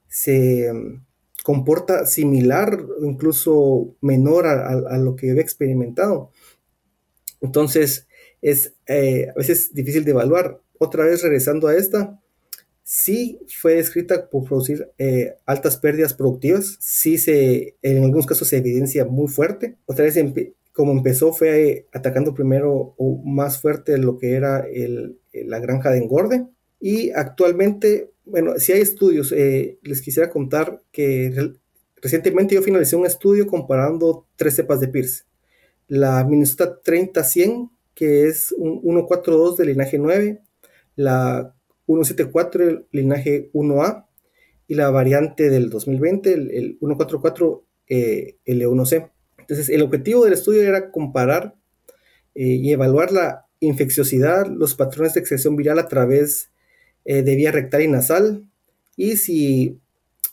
se 0.08 0.72
mm, 0.72 1.04
comporta 1.42 2.06
similar 2.06 2.80
o 2.80 3.04
incluso 3.04 3.94
menor 4.00 4.46
a, 4.46 4.96
lo 4.96 5.14
que 5.14 5.26
yo 5.26 5.32
había 5.32 5.42
experimentado. 5.42 6.30
Entonces, 7.42 8.08
es 8.40 8.72
eh, 8.86 9.26
a 9.28 9.34
veces 9.34 9.74
difícil 9.74 10.06
de 10.06 10.12
evaluar. 10.12 10.62
Otra 10.78 11.04
vez 11.04 11.22
regresando 11.22 11.68
a 11.68 11.76
esta, 11.76 12.18
sí 12.82 13.40
fue 13.60 13.74
descrita 13.74 14.30
por 14.30 14.44
producir 14.44 14.88
eh, 14.96 15.34
altas 15.44 15.76
pérdidas 15.76 16.14
productivas, 16.14 16.78
sí 16.80 17.18
se, 17.18 17.76
en 17.82 18.04
algunos 18.04 18.24
casos 18.24 18.48
se 18.48 18.56
evidencia 18.56 19.04
muy 19.04 19.28
fuerte. 19.28 19.76
Otra 19.84 20.06
vez, 20.06 20.16
como 20.74 20.92
empezó, 20.92 21.32
fue 21.32 21.88
atacando 21.92 22.34
primero 22.34 22.94
o 22.98 23.22
más 23.24 23.62
fuerte 23.62 23.96
lo 23.96 24.18
que 24.18 24.34
era 24.34 24.60
el, 24.60 25.18
la 25.32 25.60
granja 25.60 25.90
de 25.90 25.98
engorde. 25.98 26.46
Y 26.80 27.12
actualmente 27.12 28.10
bueno, 28.24 28.58
si 28.58 28.72
hay 28.72 28.80
estudios, 28.80 29.32
eh, 29.32 29.78
les 29.82 30.00
quisiera 30.00 30.30
contar 30.30 30.80
que 30.90 31.52
recientemente 32.00 32.54
yo 32.54 32.62
finalicé 32.62 32.96
un 32.96 33.06
estudio 33.06 33.46
comparando 33.46 34.26
tres 34.36 34.56
cepas 34.56 34.80
de 34.80 34.88
PIRS. 34.88 35.26
La 35.88 36.24
Minnesota 36.24 36.80
30-100, 36.82 37.70
que 37.94 38.26
es 38.26 38.52
un 38.52 38.80
142 38.80 39.58
del 39.58 39.68
linaje 39.68 39.98
9, 39.98 40.42
la 40.96 41.54
174 41.86 42.64
del 42.64 42.86
linaje 42.92 43.50
1A 43.52 44.06
y 44.66 44.74
la 44.74 44.90
variante 44.90 45.50
del 45.50 45.68
2020, 45.68 46.32
el, 46.32 46.78
144 46.78 47.66
eh, 47.88 48.38
L1C. 48.46 49.10
Entonces, 49.44 49.68
el 49.68 49.82
objetivo 49.82 50.24
del 50.24 50.32
estudio 50.32 50.62
era 50.62 50.90
comparar 50.90 51.54
eh, 52.34 52.44
y 52.44 52.72
evaluar 52.72 53.12
la 53.12 53.46
infecciosidad, 53.60 54.46
los 54.46 54.74
patrones 54.74 55.12
de 55.12 55.20
excreción 55.20 55.54
viral 55.54 55.78
a 55.78 55.86
través 55.86 56.50
eh, 57.04 57.22
de 57.22 57.36
vía 57.36 57.52
rectal 57.52 57.82
y 57.82 57.88
nasal 57.88 58.48
y 58.96 59.16
si 59.16 59.78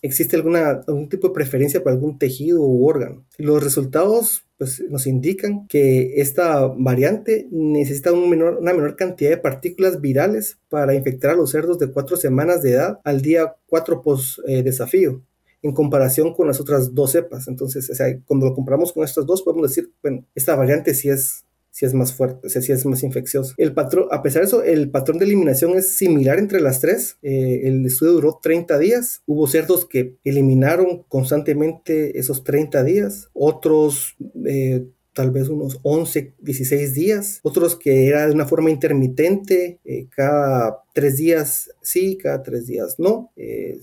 existe 0.01 0.37
alguna, 0.37 0.81
algún 0.87 1.09
tipo 1.09 1.27
de 1.27 1.33
preferencia 1.33 1.83
para 1.83 1.93
algún 1.93 2.17
tejido 2.17 2.61
u 2.61 2.87
órgano. 2.87 3.25
Los 3.37 3.61
resultados 3.61 4.45
pues, 4.57 4.81
nos 4.89 5.05
indican 5.05 5.67
que 5.67 6.21
esta 6.21 6.67
variante 6.67 7.47
necesita 7.51 8.13
una 8.13 8.73
menor 8.73 8.95
cantidad 8.95 9.29
de 9.29 9.37
partículas 9.37 9.99
virales 9.99 10.57
para 10.69 10.95
infectar 10.95 11.31
a 11.31 11.35
los 11.35 11.51
cerdos 11.51 11.77
de 11.79 11.91
cuatro 11.91 12.15
semanas 12.15 12.61
de 12.61 12.71
edad 12.71 12.99
al 13.03 13.21
día 13.21 13.55
4 13.67 14.01
post 14.01 14.39
eh, 14.47 14.63
desafío 14.63 15.21
en 15.61 15.73
comparación 15.73 16.33
con 16.33 16.47
las 16.47 16.59
otras 16.59 16.93
dos 16.93 17.11
cepas. 17.11 17.47
Entonces, 17.47 17.89
o 17.89 17.95
sea, 17.95 18.07
cuando 18.25 18.47
lo 18.47 18.53
comparamos 18.53 18.91
con 18.93 19.03
estas 19.03 19.25
dos, 19.25 19.43
podemos 19.43 19.69
decir, 19.69 19.91
bueno, 20.01 20.25
esta 20.35 20.55
variante 20.55 20.93
sí 20.93 21.09
es 21.09 21.45
si 21.71 21.85
es 21.85 21.93
más 21.93 22.13
fuerte, 22.13 22.49
si 22.49 22.71
es 22.71 22.85
más 22.85 23.01
infeccioso. 23.01 23.53
El 23.57 23.73
patrón, 23.73 24.07
a 24.11 24.21
pesar 24.21 24.41
de 24.41 24.47
eso, 24.47 24.61
el 24.61 24.91
patrón 24.91 25.17
de 25.17 25.25
eliminación 25.25 25.77
es 25.77 25.95
similar 25.95 26.37
entre 26.37 26.59
las 26.59 26.81
tres. 26.81 27.17
Eh, 27.21 27.61
el 27.63 27.85
estudio 27.85 28.11
duró 28.11 28.39
30 28.41 28.77
días. 28.77 29.23
Hubo 29.25 29.47
cerdos 29.47 29.85
que 29.85 30.17
eliminaron 30.25 31.03
constantemente 31.07 32.19
esos 32.19 32.43
30 32.43 32.83
días, 32.83 33.29
otros 33.33 34.17
eh, 34.45 34.85
tal 35.13 35.31
vez 35.31 35.49
unos 35.49 35.79
11, 35.83 36.33
16 36.39 36.93
días, 36.93 37.39
otros 37.43 37.75
que 37.75 38.07
era 38.07 38.27
de 38.27 38.33
una 38.33 38.47
forma 38.47 38.69
intermitente, 38.69 39.79
eh, 39.85 40.07
cada 40.15 40.83
tres 40.93 41.17
días 41.17 41.71
sí, 41.81 42.17
cada 42.17 42.43
tres 42.43 42.67
días 42.67 42.99
no. 42.99 43.31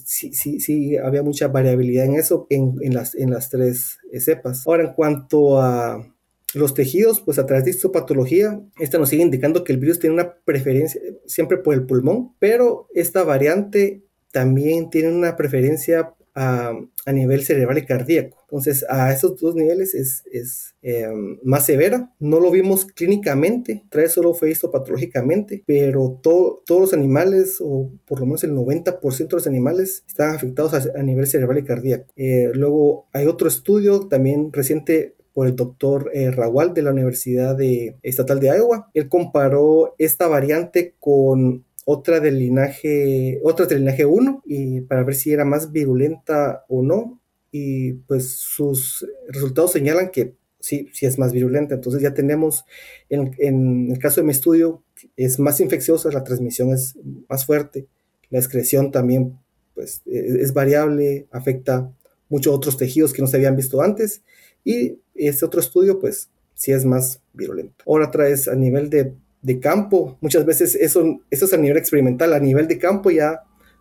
sí, 0.05 0.33
sí, 0.33 0.61
sí, 0.61 0.97
había 0.97 1.23
mucha 1.23 1.49
variabilidad 1.49 2.07
en 2.07 2.17
eso, 2.17 2.47
en, 2.51 2.77
en 2.81 2.95
las, 2.95 3.14
en 3.14 3.31
las 3.31 3.51
tres 3.51 3.99
cepas. 4.19 4.67
Ahora, 4.67 4.85
en 4.85 4.93
cuanto 4.93 5.61
a 5.61 6.07
los 6.55 6.75
tejidos, 6.75 7.21
pues 7.21 7.38
a 7.38 7.47
través 7.47 7.64
de 7.64 7.73
histopatología, 7.73 8.61
esta 8.79 8.99
nos 8.99 9.11
sigue 9.11 9.23
indicando 9.23 9.64
que 9.64 9.73
el 9.73 9.79
virus 9.79 9.99
tiene 9.99 10.14
una 10.14 10.35
preferencia 10.45 11.01
siempre 11.27 11.59
por 11.59 11.75
el 11.75 11.85
pulmón, 11.85 12.35
pero 12.38 12.88
esta 12.95 13.23
variante 13.23 14.03
también 14.33 14.91
tiene 14.91 15.12
una 15.12 15.37
preferencia 15.37 16.14
a, 16.38 17.12
nivel 17.12 17.42
cerebral 17.42 17.79
y 17.79 17.87
cardíaco. 17.87 18.37
Entonces, 18.42 18.85
a 18.88 19.12
esos 19.12 19.40
dos 19.40 19.55
niveles 19.55 19.94
es, 19.94 20.24
es 20.31 20.74
em, 20.83 21.38
más 21.42 21.64
severa. 21.66 22.12
No 22.18 22.38
lo 22.38 22.51
vimos 22.51 22.85
clínicamente, 22.85 23.83
trae 23.88 24.09
solo 24.09 24.35
fue 24.35 24.48
visto 24.48 24.70
patológicamente, 24.70 25.62
pero 25.66 26.20
todos 26.22 26.62
los 26.68 26.92
animales, 26.92 27.59
o 27.61 27.90
por 28.07 28.20
lo 28.20 28.27
menos 28.27 28.44
el 28.44 28.53
90% 28.53 29.29
de 29.29 29.37
los 29.37 29.46
animales, 29.46 30.05
están 30.07 30.35
afectados 30.35 30.74
a, 30.74 31.03
nivel 31.03 31.27
cerebral 31.27 31.59
y 31.59 31.64
cardíaco. 31.64 32.12
Eh, 32.16 32.51
luego, 32.55 33.07
hay 33.12 33.27
otro 33.27 33.48
estudio 33.48 34.01
también 34.09 34.53
reciente 34.53 35.14
por 35.33 35.46
el 35.46 35.57
doctor 35.57 36.11
eh, 36.14 36.31
Rawal 36.31 36.74
de 36.74 36.83
la 36.83 36.90
Universidad 36.90 37.57
Estatal 38.03 38.40
de 38.40 38.48
Iowa. 38.48 38.90
Él 38.92 39.09
comparó 39.09 39.94
esta 39.96 40.27
variante 40.27 40.94
con 40.98 41.64
otra 41.90 42.20
del 42.20 42.38
linaje, 42.38 43.40
otra 43.42 43.64
del 43.64 43.79
linaje 43.79 44.05
1, 44.05 44.42
y 44.44 44.83
para 44.83 45.05
ver 45.05 45.14
si 45.14 45.33
era 45.33 45.46
más 45.46 45.72
virulenta 45.72 46.66
o 46.68 46.83
no. 46.83 47.18
Y 47.51 47.94
pues 47.94 48.29
sus 48.29 49.09
resultados 49.27 49.72
señalan 49.72 50.11
que 50.11 50.35
sí, 50.61 50.90
sí 50.92 51.07
es 51.07 51.18
más 51.18 51.33
virulenta. 51.33 51.77
Entonces 51.77 52.03
ya 52.03 52.12
tenemos, 52.12 52.66
en, 53.09 53.90
el 53.90 53.98
caso 53.98 54.20
de 54.20 54.27
mi 54.27 54.33
estudio, 54.33 54.83
es 55.16 55.38
más 55.38 55.61
infecciosa, 55.61 56.12
la 56.12 56.24
transmisión 56.24 56.74
es 56.74 56.94
más 57.27 57.46
fuerte, 57.46 57.87
la 58.29 58.38
excreción 58.38 58.92
también 58.92 59.38
pues, 59.72 60.03
e, 60.05 60.42
es 60.42 60.53
variable, 60.53 61.27
afecta 61.31 61.90
muchos 62.29 62.55
otros 62.55 62.77
tejidos 62.77 63.14
que 63.14 63.22
no 63.22 63.29
se 63.29 63.38
habían 63.38 63.57
visto 63.57 63.81
antes. 63.81 64.20
Y 64.62 64.98
este 65.14 65.46
otro 65.46 65.61
estudio, 65.61 65.98
pues, 65.98 66.29
sí 66.53 66.70
es 66.70 66.85
más 66.85 67.22
virulento. 67.33 67.83
Ahora 67.87 68.11
traes 68.11 68.46
a 68.46 68.55
nivel 68.55 68.90
de 68.90 69.14
de 69.49 69.59
campo. 69.59 70.19
Muchas 70.21 70.45
veces 70.45 70.75
eso, 70.75 71.21
eso 71.31 71.45
es 71.47 71.53
a 71.53 71.57
nivel 71.57 71.79
experimental, 71.79 72.35
a 72.35 72.39
nivel 72.39 72.69
de 72.69 72.79
campo 72.79 73.11
ya 73.11 73.41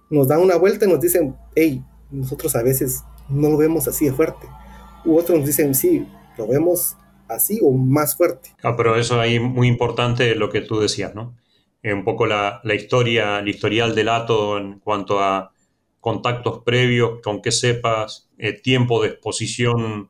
nos 0.10 0.30
dan 0.30 0.40
una 0.40 0.56
vuelta 0.56 0.86
y 0.86 0.90
nos 0.90 1.02
dicen, 1.02 1.36
hey, 1.56 1.84
nosotros 2.10 2.56
a 2.56 2.64
veces 2.64 3.04
no 3.30 3.50
lo 3.50 3.58
vemos 3.58 3.88
así 3.88 4.06
de 4.06 4.14
fuerte. 4.14 4.48
U 5.06 5.18
otros 5.18 5.38
nos 5.38 5.48
dicen, 5.48 5.76
sí, 5.76 6.08
lo 6.38 6.48
vemos 6.48 6.96
así 7.28 7.60
o 7.62 7.72
más 7.74 8.16
fuerte. 8.16 8.56
Ah, 8.64 8.76
pero 8.78 8.96
eso 8.96 9.20
ahí 9.20 9.40
muy 9.40 9.68
importante 9.68 10.34
lo 10.36 10.50
que 10.50 10.62
tú 10.62 10.80
decías, 10.80 11.14
¿no? 11.14 11.36
Eh, 11.84 11.94
un 11.94 12.06
poco 12.06 12.26
la, 12.26 12.62
la, 12.64 12.74
historia, 12.74 13.40
el 13.40 13.50
historial 13.50 13.94
del 13.94 14.08
ato 14.08 14.58
en 14.58 14.80
cuanto 14.80 15.20
a 15.20 15.52
contactos 16.00 16.64
previos, 16.64 17.20
con 17.22 17.42
qué 17.42 17.52
sepas, 17.52 18.30
eh, 18.38 18.54
tiempo 18.54 19.02
de 19.02 19.10
exposición, 19.10 20.10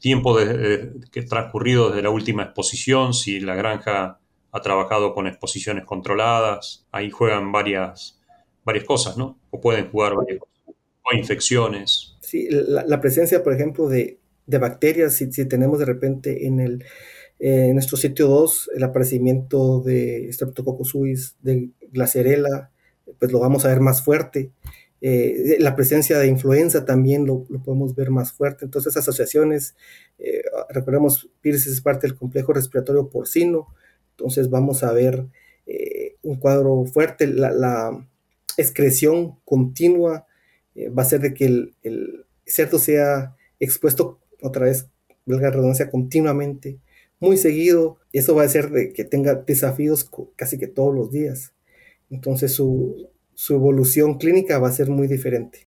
tiempo 0.00 0.36
de, 0.36 0.90
que 1.12 1.22
transcurrido 1.22 1.90
desde 1.90 2.02
la 2.02 2.10
última 2.10 2.42
exposición, 2.42 3.14
si 3.14 3.38
la 3.38 3.54
granja 3.54 4.18
ha 4.56 4.62
trabajado 4.62 5.12
con 5.14 5.26
exposiciones 5.26 5.84
controladas, 5.84 6.86
ahí 6.90 7.10
juegan 7.10 7.52
varias, 7.52 8.18
varias 8.64 8.84
cosas, 8.84 9.16
¿no? 9.18 9.38
O 9.50 9.60
pueden 9.60 9.90
jugar 9.90 10.14
varias 10.14 10.40
cosas, 10.40 10.74
o 11.02 11.14
infecciones. 11.14 12.16
Sí, 12.22 12.48
la, 12.50 13.00
presencia, 13.00 13.42
por 13.42 13.52
ejemplo, 13.52 13.88
de, 13.88 14.18
bacterias, 14.46 15.14
si, 15.14 15.28
tenemos 15.46 15.78
de 15.78 15.84
repente 15.84 16.46
en, 16.46 16.60
el, 16.60 16.84
en 17.38 17.74
nuestro 17.74 17.98
sitio 17.98 18.28
2 18.28 18.70
el 18.76 18.82
aparecimiento 18.82 19.82
de 19.82 20.32
Streptococcus 20.32 20.88
suis, 20.88 21.36
de 21.42 21.68
Glacerella, 21.92 22.70
pues 23.18 23.30
lo 23.30 23.38
vamos 23.38 23.66
a 23.66 23.68
ver 23.68 23.80
más 23.80 24.02
fuerte. 24.02 24.52
Eh, 25.02 25.58
la 25.60 25.76
presencia 25.76 26.18
de 26.18 26.26
influenza 26.28 26.86
también 26.86 27.26
lo, 27.26 27.44
podemos 27.62 27.94
ver 27.94 28.10
más 28.10 28.32
fuerte. 28.32 28.64
Entonces, 28.64 28.96
asociaciones, 28.96 29.76
eh, 30.18 30.42
recordemos, 30.70 31.28
PIRS 31.42 31.66
es 31.66 31.80
parte 31.82 32.06
del 32.06 32.16
complejo 32.16 32.54
respiratorio 32.54 33.10
porcino, 33.10 33.68
entonces 34.16 34.48
vamos 34.48 34.82
a 34.82 34.92
ver 34.92 35.26
eh, 35.66 36.16
un 36.22 36.36
cuadro 36.36 36.84
fuerte, 36.86 37.26
la, 37.26 38.06
excreción 38.58 39.38
continua 39.44 40.26
eh, 40.74 40.88
va 40.88 41.02
a 41.02 41.04
ser 41.04 41.20
de 41.20 41.34
que 41.34 41.44
el, 41.44 42.24
cerdo 42.46 42.78
sea 42.78 43.36
expuesto 43.60 44.18
otra 44.40 44.64
vez, 44.64 44.88
valga 45.26 45.50
redundancia, 45.50 45.90
continuamente, 45.90 46.78
muy 47.20 47.36
seguido. 47.36 47.98
Eso 48.14 48.34
va 48.34 48.42
a 48.42 48.46
hacer 48.46 48.70
de 48.70 48.94
que 48.94 49.04
tenga 49.04 49.34
desafíos 49.34 50.10
casi 50.36 50.58
que 50.58 50.68
todos 50.68 50.94
los 50.94 51.10
días. 51.10 51.52
Entonces 52.08 52.52
su, 52.52 53.10
su 53.34 53.54
evolución 53.54 54.16
clínica 54.16 54.58
va 54.58 54.68
a 54.68 54.72
ser 54.72 54.88
muy 54.88 55.08
diferente. 55.08 55.66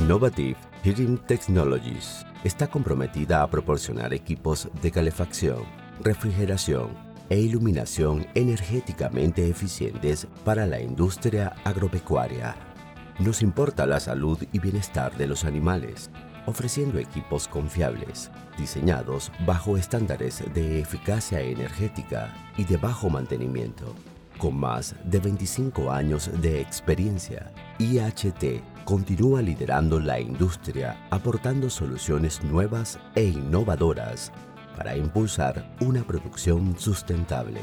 Innovative 0.00 0.56
Heating 0.82 1.18
Technologies 1.26 2.24
está 2.44 2.68
comprometida 2.68 3.42
a 3.42 3.50
proporcionar 3.50 4.14
equipos 4.14 4.70
de 4.80 4.90
calefacción 4.90 5.77
refrigeración 6.02 6.90
e 7.30 7.38
iluminación 7.38 8.26
energéticamente 8.34 9.48
eficientes 9.48 10.26
para 10.44 10.66
la 10.66 10.80
industria 10.80 11.54
agropecuaria. 11.64 12.56
Nos 13.18 13.42
importa 13.42 13.86
la 13.86 14.00
salud 14.00 14.38
y 14.52 14.58
bienestar 14.58 15.16
de 15.16 15.26
los 15.26 15.44
animales, 15.44 16.10
ofreciendo 16.46 16.98
equipos 16.98 17.48
confiables, 17.48 18.30
diseñados 18.56 19.32
bajo 19.44 19.76
estándares 19.76 20.42
de 20.54 20.80
eficacia 20.80 21.40
energética 21.40 22.32
y 22.56 22.64
de 22.64 22.76
bajo 22.76 23.10
mantenimiento. 23.10 23.94
Con 24.38 24.56
más 24.56 24.94
de 25.04 25.18
25 25.18 25.90
años 25.90 26.30
de 26.40 26.60
experiencia, 26.60 27.52
IHT 27.78 28.62
continúa 28.84 29.42
liderando 29.42 29.98
la 29.98 30.20
industria 30.20 30.96
aportando 31.10 31.68
soluciones 31.68 32.42
nuevas 32.44 32.98
e 33.16 33.24
innovadoras 33.24 34.32
para 34.78 34.96
impulsar 34.96 35.74
una 35.80 36.06
producción 36.06 36.78
sustentable. 36.78 37.58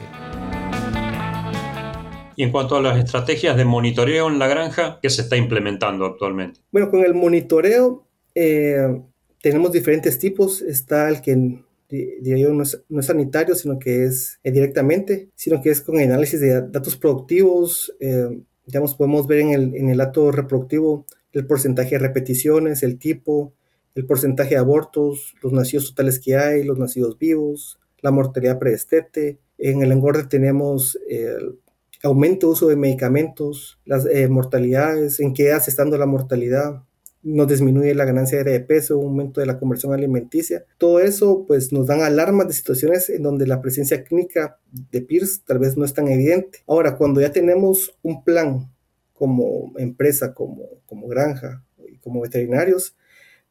Y 2.36 2.44
en 2.44 2.52
cuanto 2.52 2.76
a 2.76 2.82
las 2.82 3.00
estrategias 3.00 3.56
de 3.56 3.64
monitoreo 3.64 4.28
en 4.28 4.38
la 4.38 4.50
granja, 4.50 5.00
¿qué 5.02 5.10
se 5.10 5.22
está 5.22 5.38
implementando 5.38 6.06
actualmente? 6.06 6.60
Bueno, 6.74 6.92
con 6.92 7.06
el 7.06 7.14
monitoreo 7.14 8.06
eh, 8.36 9.02
tenemos 9.42 9.72
diferentes 9.72 10.20
tipos. 10.20 10.62
Está 10.62 11.08
el 11.08 11.22
que 11.22 11.64
diría 11.88 12.38
yo, 12.38 12.54
no 12.54 12.64
es, 12.64 12.84
sanitario, 13.06 13.56
sino 13.56 13.80
que 13.80 14.04
es 14.04 14.42
eh, 14.44 14.52
directamente, 14.52 15.30
sino 15.36 15.62
que 15.62 15.70
es 15.70 15.80
con 15.80 15.98
análisis 15.98 16.42
de 16.42 16.68
datos 16.68 16.98
productivos. 16.98 17.96
Eh, 18.02 18.42
digamos, 18.66 18.94
podemos 18.96 19.26
ver 19.26 19.40
en 19.40 19.50
el, 19.52 19.76
en 19.76 19.90
el 19.90 19.98
dato 19.98 20.34
reproductivo 20.34 21.06
el 21.32 21.48
porcentaje 21.48 21.92
de 21.92 22.00
repeticiones, 22.00 22.84
el 22.84 22.98
tipo, 22.98 23.54
el 23.96 24.06
porcentaje 24.06 24.52
de 24.52 24.58
abortos, 24.58 25.36
los 25.42 25.54
nacidos 25.54 25.90
totales 25.90 26.20
que 26.20 26.36
hay, 26.36 26.64
los 26.64 26.78
nacidos 26.78 27.18
vivos, 27.18 27.80
la 28.02 28.12
mortalidad 28.12 28.60
predestete. 28.60 29.40
En 29.58 29.82
el 29.82 29.92
engorde 29.92 30.26
tenemos 30.26 31.00
el 31.08 31.60
aumento 32.04 32.48
de 32.48 32.54
uso 32.54 32.68
de 32.68 32.76
medicamentos, 32.76 33.80
las 33.86 34.06
eh, 34.06 34.28
mortalidades, 34.28 35.20
en 35.22 35.34
qué 35.34 35.54
hace 35.54 35.72
estando 35.72 35.98
la 35.98 36.06
mortalidad, 36.06 36.84
nos 37.24 37.48
disminuye 37.48 37.96
la 37.96 38.06
ganancia 38.06 38.44
de 38.44 38.60
peso, 38.60 38.96
aumento 38.96 39.40
de 39.40 39.48
la 39.48 39.58
conversión 39.58 39.94
alimenticia. 39.94 40.66
Todo 40.78 41.00
eso 41.00 41.46
pues 41.48 41.74
nos 41.74 41.88
dan 41.88 42.02
alarmas 42.02 42.48
de 42.48 42.54
situaciones 42.54 43.10
en 43.10 43.24
donde 43.24 43.48
la 43.48 43.62
presencia 43.62 44.04
clínica 44.04 44.60
de 44.92 45.02
PIRS 45.02 45.44
tal 45.44 45.58
vez 45.58 45.76
no 45.76 45.86
es 45.86 45.94
tan 45.94 46.08
evidente. 46.08 46.60
Ahora, 46.68 46.98
cuando 46.98 47.22
ya 47.22 47.32
tenemos 47.32 47.98
un 48.04 48.24
plan 48.24 48.72
como 49.14 49.74
empresa, 49.78 50.36
como, 50.36 50.66
como 50.86 51.08
granja 51.08 51.64
como 52.06 52.22
veterinarios, 52.22 52.96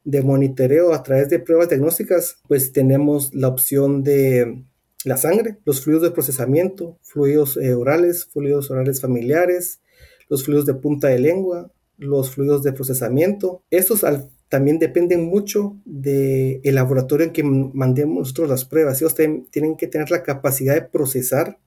de 0.05 0.23
monitoreo 0.23 0.93
a 0.93 1.03
través 1.03 1.31
de 1.31 1.39
pruebas 1.39 1.69
diagnósticas, 1.69 2.37
pues 2.47 2.73
tenemos 2.73 3.35
la 3.35 3.49
opción 3.49 4.03
de 4.03 4.65
la 5.05 5.17
sangre, 5.17 5.59
los 5.65 5.83
fluidos 5.83 6.03
de 6.03 6.11
procesamiento, 6.11 6.99
fluidos 7.03 7.57
eh, 7.57 7.75
orales, 7.75 8.27
fluidos 8.27 8.71
orales 8.71 9.01
familiares, 9.01 9.81
los 10.29 10.45
fluidos 10.45 10.67
de 10.67 10.75
punta 10.75 11.09
de 11.09 11.19
lengua, 11.19 11.71
los 11.99 12.31
fluidos 12.31 12.63
de 12.63 12.73
procesamiento. 12.73 13.63
Estos 13.71 14.05
también 14.49 14.79
dependen 14.79 15.25
mucho 15.25 15.77
del 15.85 16.75
laboratorio 16.75 17.27
en 17.27 17.33
que 17.33 17.43
mandemos 17.43 18.17
nosotros 18.19 18.49
las 18.49 18.65
pruebas. 18.65 19.01
Ellos 19.01 19.15
tienen 19.15 19.77
que 19.77 19.87
tener 19.87 20.11
la 20.11 20.23
capacidad 20.23 20.75
de 20.75 20.83
procesar 20.83 21.59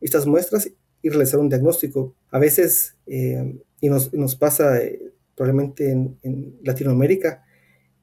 estas 0.00 0.26
muestras 0.26 0.70
y 1.02 1.08
realizar 1.08 1.40
un 1.40 1.48
diagnóstico. 1.48 2.14
A 2.30 2.38
veces, 2.38 2.96
eh, 3.06 3.58
y, 3.80 3.88
nos, 3.88 4.36
pasa 4.36 4.80
eh, 4.80 5.12
probablemente 5.34 5.90
en 5.90 6.58
Latinoamérica, 6.62 7.44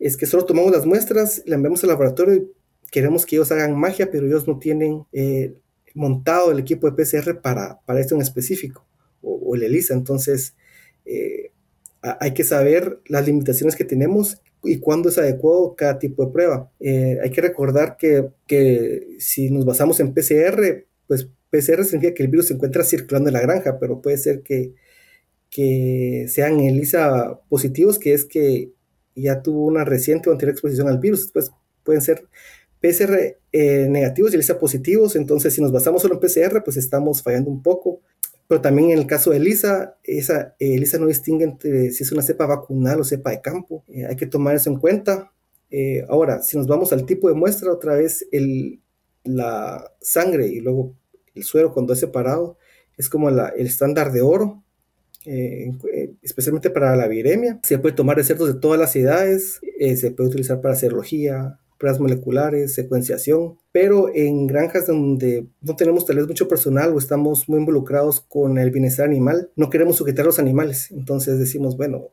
es 0.01 0.17
que 0.17 0.25
solo 0.25 0.45
tomamos 0.45 0.71
las 0.71 0.85
muestras, 0.85 1.43
la 1.45 1.55
enviamos 1.55 1.83
al 1.83 1.89
laboratorio 1.89 2.33
y 2.35 2.51
queremos 2.89 3.25
que 3.25 3.35
ellos 3.35 3.51
hagan 3.51 3.79
magia, 3.79 4.09
pero 4.11 4.25
ellos 4.25 4.47
no 4.47 4.57
tienen 4.57 5.03
eh, 5.13 5.53
montado 5.93 6.51
el 6.51 6.59
equipo 6.59 6.89
de 6.89 6.93
PCR 6.93 7.39
para, 7.39 7.79
para 7.85 7.99
esto 7.99 8.15
en 8.15 8.21
específico, 8.21 8.85
o, 9.21 9.55
el 9.55 9.63
ELISA. 9.63 9.93
Entonces, 9.93 10.55
eh, 11.05 11.51
hay 12.01 12.33
que 12.33 12.43
saber 12.43 12.99
las 13.05 13.27
limitaciones 13.27 13.75
que 13.75 13.85
tenemos 13.85 14.41
y 14.63 14.79
cuándo 14.79 15.09
es 15.09 15.19
adecuado 15.19 15.75
cada 15.75 15.99
tipo 15.99 16.25
de 16.25 16.31
prueba. 16.31 16.71
Eh, 16.79 17.19
hay 17.21 17.29
que 17.29 17.41
recordar 17.41 17.95
que, 17.95 18.27
que, 18.47 19.17
si 19.19 19.51
nos 19.51 19.65
basamos 19.65 19.99
en 19.99 20.15
PCR, 20.15 20.87
pues 21.05 21.27
PCR 21.51 21.83
significa 21.83 22.15
que 22.15 22.23
el 22.23 22.29
virus 22.29 22.47
se 22.47 22.55
encuentra 22.55 22.83
circulando 22.83 23.29
en 23.29 23.33
la 23.33 23.41
granja, 23.41 23.77
pero 23.79 24.01
puede 24.01 24.17
ser 24.17 24.41
que, 24.41 24.73
que 25.51 26.25
sean 26.27 26.59
ELISA 26.59 27.39
positivos, 27.49 27.99
que 27.99 28.13
es 28.13 28.25
que 28.25 28.71
ya 29.15 29.41
tuvo 29.41 29.65
una 29.65 29.85
reciente 29.85 30.29
o 30.29 30.31
anterior 30.31 30.53
exposición 30.53 30.87
al 30.87 30.99
virus. 30.99 31.21
Después 31.23 31.51
pueden 31.83 32.01
ser 32.01 32.27
PCR 32.79 33.37
eh, 33.51 33.87
negativos 33.89 34.31
y 34.31 34.35
ELISA 34.35 34.59
positivos. 34.59 35.15
Entonces, 35.15 35.53
si 35.53 35.61
nos 35.61 35.71
basamos 35.71 36.01
solo 36.01 36.15
en 36.15 36.19
PCR, 36.19 36.63
pues 36.63 36.77
estamos 36.77 37.21
fallando 37.21 37.49
un 37.49 37.61
poco. 37.61 38.01
pero 38.47 38.61
también 38.61 38.91
en 38.91 38.99
el 38.99 39.07
caso 39.07 39.31
de 39.31 39.37
ELISA, 39.37 39.97
esa, 40.03 40.55
ELISA 40.59 40.97
no 40.99 41.07
distingue 41.07 41.45
entre 41.45 41.91
si 41.91 42.03
es 42.03 42.11
una 42.11 42.21
cepa 42.21 42.45
vacunal 42.45 42.99
o 42.99 43.03
cepa 43.03 43.31
de 43.31 43.41
campo. 43.41 43.83
hay 44.07 44.15
que 44.15 44.25
tomar 44.25 44.55
eso 44.55 44.69
en 44.69 44.77
cuenta. 44.77 45.31
ahora, 46.09 46.41
si 46.41 46.57
nos 46.57 46.67
vamos 46.67 46.91
al 46.91 47.05
tipo 47.05 47.29
de 47.29 47.35
muestra, 47.35 47.71
otra 47.71 47.95
vez 47.95 48.27
el, 48.31 48.81
la 49.23 49.91
sangre 50.01 50.47
y 50.47 50.59
luego 50.59 50.95
el 51.35 51.43
suero 51.43 51.73
cuando 51.73 51.93
es 51.93 51.99
separado 51.99 52.57
es 52.97 53.09
como 53.09 53.29
el 53.29 53.65
estándar 53.65 54.11
de 54.11 54.21
oro, 54.21 54.63
eh, 55.25 55.71
eh, 55.93 56.13
especialmente 56.21 56.69
para 56.69 56.95
la 56.95 57.07
viremia. 57.07 57.59
Se 57.63 57.79
puede 57.79 57.95
tomar 57.95 58.17
de 58.17 58.23
cerdos 58.23 58.53
de 58.53 58.59
todas 58.59 58.79
las 58.79 58.95
edades, 58.95 59.59
eh, 59.79 59.95
se 59.97 60.11
puede 60.11 60.29
utilizar 60.29 60.61
para 60.61 60.75
serología, 60.75 61.59
pruebas 61.77 61.99
moleculares, 61.99 62.73
secuenciación, 62.73 63.57
pero 63.71 64.13
en 64.13 64.45
granjas 64.45 64.87
donde 64.87 65.47
no 65.61 65.75
tenemos 65.75 66.05
tal 66.05 66.17
vez 66.17 66.27
mucho 66.27 66.47
personal 66.47 66.93
o 66.93 66.99
estamos 66.99 67.49
muy 67.49 67.59
involucrados 67.59 68.21
con 68.21 68.57
el 68.59 68.69
bienestar 68.69 69.07
animal, 69.07 69.49
no 69.55 69.69
queremos 69.69 69.95
sujetar 69.95 70.23
a 70.23 70.27
los 70.27 70.39
animales. 70.39 70.91
Entonces 70.91 71.39
decimos, 71.39 71.77
bueno, 71.77 72.09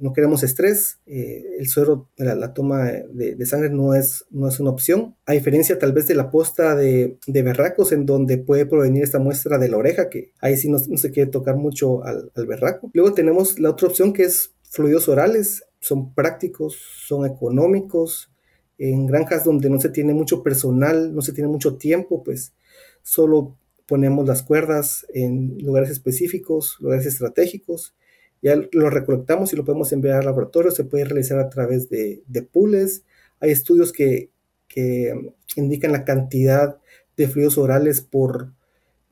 no 0.00 0.12
queremos 0.12 0.42
estrés, 0.42 0.98
eh, 1.06 1.44
el 1.58 1.68
suero, 1.68 2.08
la, 2.16 2.54
toma 2.54 2.86
de, 3.12 3.46
sangre 3.46 3.70
no 3.70 3.94
es, 3.94 4.24
no 4.30 4.48
es 4.48 4.58
una 4.58 4.70
opción, 4.70 5.14
a 5.26 5.32
diferencia 5.32 5.78
tal 5.78 5.92
vez 5.92 6.08
de 6.08 6.14
la 6.14 6.30
posta 6.30 6.74
de, 6.74 7.18
de 7.26 7.42
berracos 7.42 7.92
en 7.92 8.06
donde 8.06 8.38
puede 8.38 8.66
provenir 8.66 9.02
esta 9.04 9.18
muestra 9.18 9.58
de 9.58 9.68
la 9.68 9.76
oreja, 9.76 10.08
que 10.08 10.32
ahí 10.40 10.56
sí 10.56 10.70
no, 10.70 10.78
se 10.78 11.10
quiere 11.10 11.30
tocar 11.30 11.56
mucho 11.56 12.02
al, 12.04 12.32
al 12.34 12.46
berraco. 12.46 12.90
Luego 12.94 13.12
tenemos 13.12 13.60
la 13.60 13.70
otra 13.70 13.88
opción 13.88 14.12
que 14.12 14.24
es 14.24 14.54
fluidos 14.62 15.08
orales, 15.08 15.64
son 15.80 16.14
prácticos, 16.14 16.76
son 17.06 17.26
económicos, 17.26 18.30
en 18.78 19.06
granjas 19.06 19.44
donde 19.44 19.68
no 19.68 19.78
se 19.78 19.90
tiene 19.90 20.14
mucho 20.14 20.42
personal, 20.42 21.14
no 21.14 21.20
se 21.20 21.34
tiene 21.34 21.48
mucho 21.48 21.76
tiempo, 21.76 22.24
pues 22.24 22.54
solo 23.02 23.58
ponemos 23.86 24.26
las 24.26 24.42
cuerdas 24.42 25.06
en 25.12 25.58
lugares 25.58 25.90
específicos, 25.90 26.78
lugares 26.80 27.06
estratégicos, 27.06 27.94
ya 28.42 28.56
lo 28.72 28.90
recolectamos 28.90 29.52
y 29.52 29.56
lo 29.56 29.64
podemos 29.64 29.92
enviar 29.92 30.18
al 30.18 30.24
laboratorio, 30.24 30.70
se 30.70 30.84
puede 30.84 31.04
realizar 31.04 31.38
a 31.38 31.50
través 31.50 31.88
de, 31.88 32.22
de 32.26 32.42
pools. 32.42 33.02
Hay 33.40 33.50
estudios 33.50 33.92
que, 33.92 34.30
que, 34.68 35.32
indican 35.56 35.92
la 35.92 36.04
cantidad 36.04 36.78
de 37.16 37.28
fluidos 37.28 37.58
orales 37.58 38.00
por, 38.00 38.52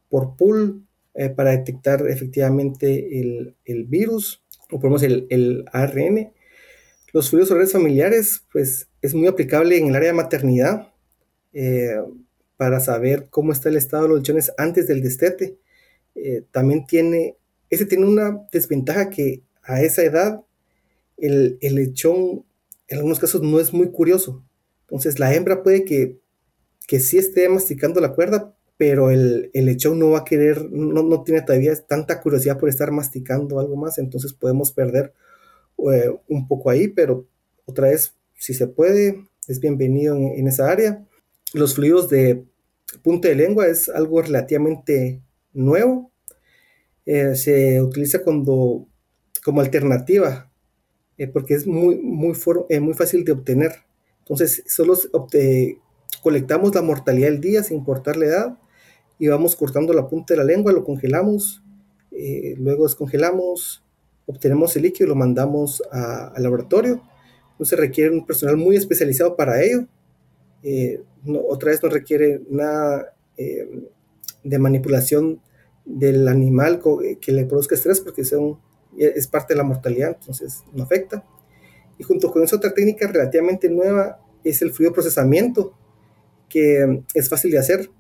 por 0.09 0.37
pool 0.37 0.87
eh, 1.15 1.29
para 1.31 1.51
detectar 1.51 2.07
efectivamente 2.09 3.21
el, 3.21 3.57
el 3.65 3.85
virus 3.85 4.43
o 4.71 4.79
ponemos 4.79 5.03
el, 5.03 5.27
el 5.31 5.65
ARN. 5.73 6.33
Los 7.13 7.31
fluidos 7.31 7.51
orales 7.51 7.73
familiares, 7.73 8.45
pues 8.53 8.89
es 9.03 9.15
muy 9.15 9.27
aplicable 9.27 9.79
en 9.79 9.89
el 9.89 9.97
área 9.97 10.11
de 10.11 10.15
maternidad 10.15 10.93
eh, 11.53 11.97
para 12.57 12.81
saber 12.81 13.29
cómo 13.31 13.53
está 13.53 13.69
el 13.69 13.77
estado 13.77 14.05
de 14.05 14.09
los 14.11 14.19
lechones 14.19 14.53
antes 14.59 14.87
del 14.87 15.03
destete. 15.03 15.59
Eh, 16.15 16.45
también 16.51 16.87
tiene 16.87 17.37
ese 17.71 17.87
tiene 17.87 18.07
una 18.07 18.47
desventaja 18.53 19.11
que 19.11 19.43
a 19.63 19.83
esa 19.83 20.03
edad 20.03 20.45
el, 21.17 21.59
lechón 21.61 22.45
en 22.89 22.97
algunos 22.97 23.19
casos 23.19 23.43
no 23.43 23.61
es 23.61 23.73
muy 23.73 23.91
curioso. 23.91 24.43
Entonces 24.83 25.19
la 25.19 25.35
hembra 25.35 25.63
puede 25.63 25.85
que, 25.85 26.19
que 26.87 27.01
sí 27.01 27.19
esté 27.19 27.49
masticando 27.49 28.01
la 28.01 28.15
cuerda, 28.15 28.55
pero 28.79 29.11
el, 29.11 29.51
lechón 29.53 29.99
no 29.99 30.11
va 30.11 30.21
a 30.21 30.25
querer, 30.25 30.71
no, 30.71 31.03
no, 31.03 31.23
tiene 31.23 31.43
todavía 31.43 31.75
tanta 31.87 32.21
curiosidad 32.21 32.59
por 32.59 32.69
estar 32.69 32.91
masticando 32.93 33.59
algo 33.59 33.77
más, 33.77 33.99
entonces 33.99 34.33
podemos 34.33 34.73
perder 34.73 35.13
eh, 35.93 36.11
un 36.29 36.49
poco 36.49 36.71
ahí, 36.71 36.89
pero 36.89 37.27
otra 37.67 37.89
vez, 37.89 38.15
si 38.35 38.55
se 38.55 38.69
puede, 38.69 39.27
es 39.49 39.61
bienvenido 39.61 40.17
en, 40.17 40.39
en 40.39 40.49
esa 40.49 40.71
área. 40.71 41.05
Los 41.53 41.75
fluidos 41.75 42.09
de 42.09 42.45
punta 43.03 43.29
de 43.29 43.35
lengua 43.35 43.67
es 43.67 43.89
algo 43.89 44.23
relativamente 44.23 45.21
nuevo, 45.53 46.11
eh, 47.11 47.37
se 47.37 47.81
utiliza 47.81 48.23
cuando, 48.23 48.87
como 49.43 49.63
alternativa, 49.63 50.53
eh, 51.17 51.27
porque 51.27 51.55
es 51.55 51.67
muy, 51.67 51.97
muy, 51.97 52.37
eh, 52.69 52.81
muy 52.81 52.93
fácil 52.93 53.25
de 53.25 53.33
obtener. 53.33 53.73
Entonces, 54.19 54.63
solo 54.67 54.93
colectamos 56.23 56.75
la 56.75 56.83
mortalidad 56.83 57.29
del 57.29 57.41
día 57.41 57.63
sin 57.63 57.79
importar 57.79 58.19
la 58.19 58.27
edad 58.27 58.59
y 59.19 59.27
vamos 59.29 59.57
cortando 59.57 59.95
la 59.95 60.07
punta 60.07 60.35
de 60.35 60.39
la 60.39 60.45
lengua, 60.45 60.71
lo 60.71 60.85
congelamos, 60.85 61.63
luego 62.59 62.85
descongelamos, 62.85 63.83
obtenemos 64.27 64.77
el 64.77 64.83
líquido 64.83 65.07
y 65.07 65.09
lo 65.09 65.15
mandamos 65.15 65.83
al 65.91 66.43
laboratorio. 66.43 67.01
Entonces 67.53 67.79
requiere 67.79 68.11
un 68.11 68.27
personal 68.27 68.59
muy 68.59 68.77
especializado 68.77 69.35
para 69.35 69.63
ello. 69.63 69.87
otra 71.49 71.71
vez 71.71 71.83
no 71.83 71.89
requiere 71.89 72.43
nada 72.51 73.15
de 74.45 74.59
manipulación 74.59 75.41
del 75.89 76.29
animal 76.29 76.81
eh, 77.03 77.17
que 77.21 77.33
le 77.33 77.47
produzca 77.47 77.75
estrés 77.75 78.01
porque 78.01 78.25
son, 78.25 78.59
es 78.97 79.27
parte 79.27 79.55
de 79.55 79.59
la 79.59 79.65
mortalidad, 79.65 80.17
entonces 80.21 80.63
no 80.73 80.85
afecta. 80.85 81.25
Y 81.99 82.05
junto 82.05 82.31
con 82.31 82.43
esa 82.43 82.57
otra 82.57 82.73
técnica 82.73 83.09
relativamente 83.09 83.69
nueva 83.69 84.21
es 84.45 84.63
el 84.63 84.73
fluido 84.73 84.93
procesamiento, 84.93 85.75
que 86.49 86.87
mm, 86.87 87.05
es 87.15 87.29
fácil 87.29 87.51
de 87.51 87.59
hacer. 87.59 87.91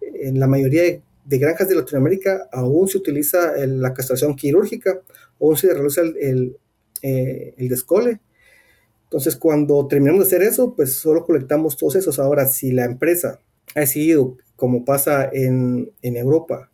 En 0.00 0.38
la 0.40 0.46
mayoría 0.46 0.82
de, 0.82 1.02
granjas 1.38 1.68
de 1.68 1.76
Latinoamérica 1.76 2.48
aún 2.52 2.88
se 2.88 2.98
utiliza 2.98 3.54
la 3.66 3.94
castración 3.94 4.34
quirúrgica, 4.36 5.00
aún 5.40 5.56
se 5.56 5.72
realiza 5.72 6.02
el, 6.02 6.56
eh, 7.02 7.54
el, 7.56 7.68
descole. 7.68 8.20
Entonces, 9.04 9.36
cuando 9.36 9.86
terminamos 9.86 10.28
de 10.28 10.36
hacer 10.36 10.46
eso, 10.46 10.74
pues 10.74 10.94
solo 10.94 11.24
colectamos 11.24 11.76
todos 11.76 11.96
esos. 11.96 12.18
Ahora, 12.18 12.46
si 12.46 12.72
la 12.72 12.84
empresa 12.84 13.40
ha 13.74 13.80
decidido, 13.80 14.36
como 14.56 14.84
pasa 14.84 15.28
en, 15.32 15.92
en 16.02 16.16
Europa, 16.16 16.70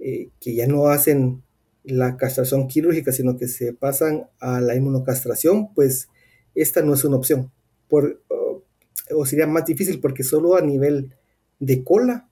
eh, 0.00 0.30
que 0.40 0.54
ya 0.54 0.66
no 0.66 0.86
hacen 0.88 1.42
la 1.84 2.16
castración 2.16 2.68
quirúrgica, 2.68 3.12
sino 3.12 3.36
que 3.36 3.48
se 3.48 3.72
pasan 3.72 4.28
a 4.38 4.60
la 4.60 4.74
inmunocastración, 4.74 5.72
pues 5.74 6.08
esta 6.54 6.82
no 6.82 6.94
es 6.94 7.04
una 7.04 7.16
opción. 7.16 7.50
Por, 7.88 8.22
o 9.14 9.26
sería 9.26 9.46
más 9.46 9.64
difícil 9.64 10.00
porque 10.00 10.22
solo 10.22 10.56
a 10.56 10.60
nivel 10.60 11.14
de 11.58 11.84
cola 11.84 12.28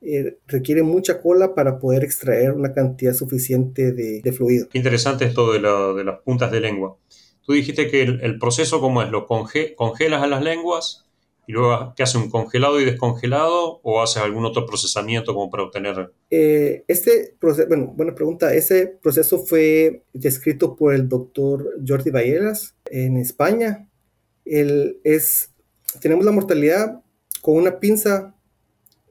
eh, 0.00 0.38
requiere 0.46 0.82
mucha 0.82 1.20
cola 1.22 1.54
para 1.54 1.78
poder 1.78 2.04
extraer 2.04 2.52
una 2.52 2.74
cantidad 2.74 3.14
suficiente 3.14 3.92
de, 3.92 4.32
fluido. 4.32 4.68
Qué 4.68 4.78
interesante 4.78 5.24
esto 5.24 5.52
de, 5.52 5.60
de, 5.60 6.04
las 6.04 6.20
puntas 6.20 6.50
de 6.50 6.60
lengua. 6.60 6.96
Tú 7.42 7.52
dijiste 7.52 7.90
que 7.90 8.02
el, 8.02 8.38
proceso, 8.38 8.80
¿cómo 8.80 9.02
es? 9.02 9.10
Lo 9.10 9.26
congelas 9.26 10.22
a 10.22 10.26
las 10.26 10.42
lenguas 10.42 11.04
y 11.46 11.52
luego 11.52 11.92
¿qué 11.96 12.02
hace 12.02 12.18
un 12.18 12.30
congelado 12.30 12.80
y 12.80 12.84
descongelado 12.84 13.80
o 13.82 14.02
hace 14.02 14.20
algún 14.20 14.44
otro 14.44 14.66
procesamiento 14.66 15.34
como 15.34 15.50
para 15.50 15.64
obtener? 15.64 16.12
Eh, 16.30 16.84
este 16.88 17.34
proceso, 17.38 17.68
bueno, 17.68 17.92
buena 17.94 18.14
pregunta. 18.14 18.54
Ese 18.54 18.86
proceso 18.86 19.38
fue 19.44 20.04
descrito 20.12 20.76
por 20.76 20.94
el 20.94 21.08
doctor 21.08 21.74
Jordi 21.86 22.10
Valleras 22.10 22.74
en 22.90 23.16
España. 23.16 23.88
Él 24.44 25.00
es, 25.04 25.52
tenemos 26.00 26.24
la 26.24 26.32
mortalidad 26.32 27.02
con 27.42 27.56
una 27.56 27.78
pinza, 27.78 28.34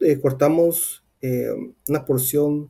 eh, 0.00 0.18
cortamos 0.20 1.04
eh, 1.20 1.48
una 1.88 2.04
porción 2.04 2.68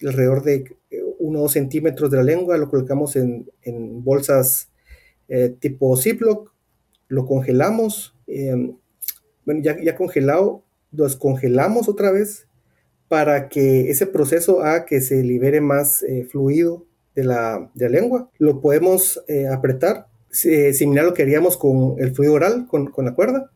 alrededor 0.00 0.42
de 0.42 0.76
1 1.18 1.38
o 1.38 1.42
2 1.42 1.52
centímetros 1.52 2.10
de 2.10 2.16
la 2.18 2.24
lengua, 2.24 2.56
lo 2.56 2.68
colocamos 2.68 3.16
en, 3.16 3.50
en 3.62 4.02
bolsas 4.04 4.68
tipo 5.60 5.96
Ziploc, 5.96 6.52
lo 7.08 7.24
congelamos 7.24 8.14
bueno, 9.44 9.60
ya, 9.62 9.76
ya 9.82 9.96
congelado, 9.96 10.62
los 10.92 11.16
congelamos 11.16 11.88
otra 11.88 12.10
vez 12.10 12.46
para 13.08 13.48
que 13.48 13.90
ese 13.90 14.06
proceso 14.06 14.62
haga 14.62 14.86
que 14.86 15.00
se 15.00 15.22
libere 15.22 15.60
más 15.60 16.02
eh, 16.02 16.24
fluido 16.24 16.86
de 17.14 17.24
la, 17.24 17.70
de 17.74 17.88
la, 17.88 18.00
lengua. 18.00 18.30
Lo 18.38 18.60
podemos 18.60 19.22
eh, 19.28 19.48
apretar, 19.48 20.06
eh, 20.44 20.72
similar 20.72 21.04
a 21.04 21.08
lo 21.08 21.14
que 21.14 21.22
haríamos 21.22 21.56
con 21.56 21.96
el 21.98 22.14
fluido 22.14 22.34
oral, 22.34 22.66
con, 22.68 22.86
con 22.86 23.04
la 23.04 23.14
cuerda. 23.14 23.50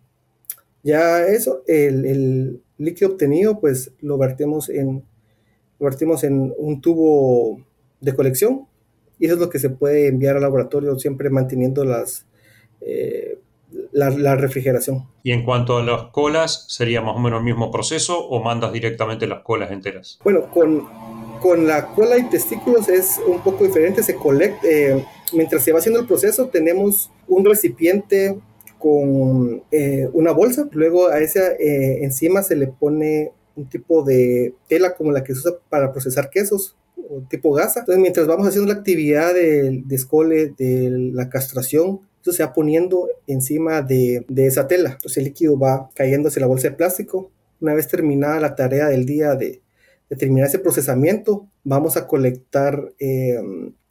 Ya 0.83 1.27
eso, 1.27 1.63
el, 1.67 2.05
el, 2.05 2.63
líquido 2.79 3.13
obtenido, 3.13 3.59
pues 3.59 3.93
lo 4.01 4.19
vertimos 4.19 4.69
en, 4.69 5.03
lo 5.79 5.87
vertimos 5.87 6.23
en 6.25 6.53
un 6.59 6.83
tubo 6.83 7.65
de 8.03 8.15
colección 8.15 8.67
y 9.19 9.25
eso 9.25 9.37
es 9.37 9.41
lo 9.41 9.49
que 9.49 9.59
se 9.59 9.71
puede 9.71 10.09
enviar 10.09 10.37
al 10.37 10.43
laboratorio 10.43 10.99
siempre 10.99 11.31
manteniendo 11.31 11.87
las 11.87 12.27
la, 13.93 14.37
refrigeración. 14.37 15.07
Y 15.23 15.33
en 15.33 15.45
cuanto 15.45 15.79
a 15.79 15.83
las 15.83 16.11
colas, 16.11 16.67
¿sería 16.69 17.01
más 17.01 17.17
o 17.17 17.19
menos 17.19 17.41
el 17.41 17.45
mismo 17.45 17.71
proceso 17.71 18.19
o 18.19 18.43
mandas 18.43 18.73
directamente 18.73 19.27
las 19.27 19.43
colas 19.43 19.71
enteras? 19.71 20.19
Bueno, 20.23 20.51
con, 20.51 20.87
con 21.41 21.67
la 21.67 21.87
cola 21.95 22.19
y 22.19 22.29
testículos 22.29 22.89
es 22.89 23.21
un 23.27 23.41
poco 23.41 23.65
diferente. 23.65 24.03
Se 24.03 24.15
colecta, 24.15 24.67
eh, 24.67 25.05
mientras 25.33 25.63
se 25.63 25.73
va 25.73 25.79
haciendo 25.79 26.01
el 26.01 26.07
proceso, 26.07 26.49
tenemos 26.49 27.11
un 27.27 27.45
recipiente 27.45 28.39
con 28.79 29.63
eh, 29.71 30.09
una 30.13 30.33
bolsa. 30.33 30.69
Luego 30.73 31.09
a 31.09 31.21
esa 31.21 31.53
eh, 31.53 32.05
encima 32.05 32.43
se 32.43 32.57
le 32.57 32.69
pone 32.69 33.33
un 33.57 33.69
tipo 33.69 34.05
de 34.05 34.55
tela 34.69 34.95
como 34.95 35.13
la 35.13 35.25
que 35.25 35.33
se 35.35 35.41
usa 35.41 35.53
para 35.71 35.93
procesar 35.93 36.31
quesos 36.31 36.77
tipo 37.29 37.53
gasa. 37.53 37.81
Entonces, 37.81 38.01
mientras 38.01 38.27
vamos 38.27 38.47
haciendo 38.47 38.73
la 38.73 38.79
actividad 38.79 39.35
del 39.35 39.87
descole, 39.87 40.53
de 40.57 40.91
la 41.13 41.29
castración, 41.29 42.01
se 42.33 42.45
va 42.45 42.53
poniendo 42.53 43.09
encima 43.27 43.83
de, 43.83 44.25
esa 44.37 44.67
tela. 44.69 44.93
Entonces 44.93 45.19
el 45.19 45.25
líquido 45.25 45.59
va 45.59 45.91
cayendo 45.95 46.29
hacia 46.29 46.41
la 46.41 46.47
bolsa 46.47 46.71
de 46.71 46.77
plástico. 46.77 47.31
Una 47.61 47.75
vez 47.75 47.89
terminada 47.89 48.41
la 48.41 48.55
tarea 48.55 48.89
del 48.89 49.07
día 49.07 49.35
de, 49.35 49.63
de 50.11 50.17
terminar 50.17 50.49
ese 50.49 50.59
procesamiento, 50.59 51.47
vamos 51.65 51.97
a 51.97 52.07
colectar 52.07 52.93
eh, 52.99 53.41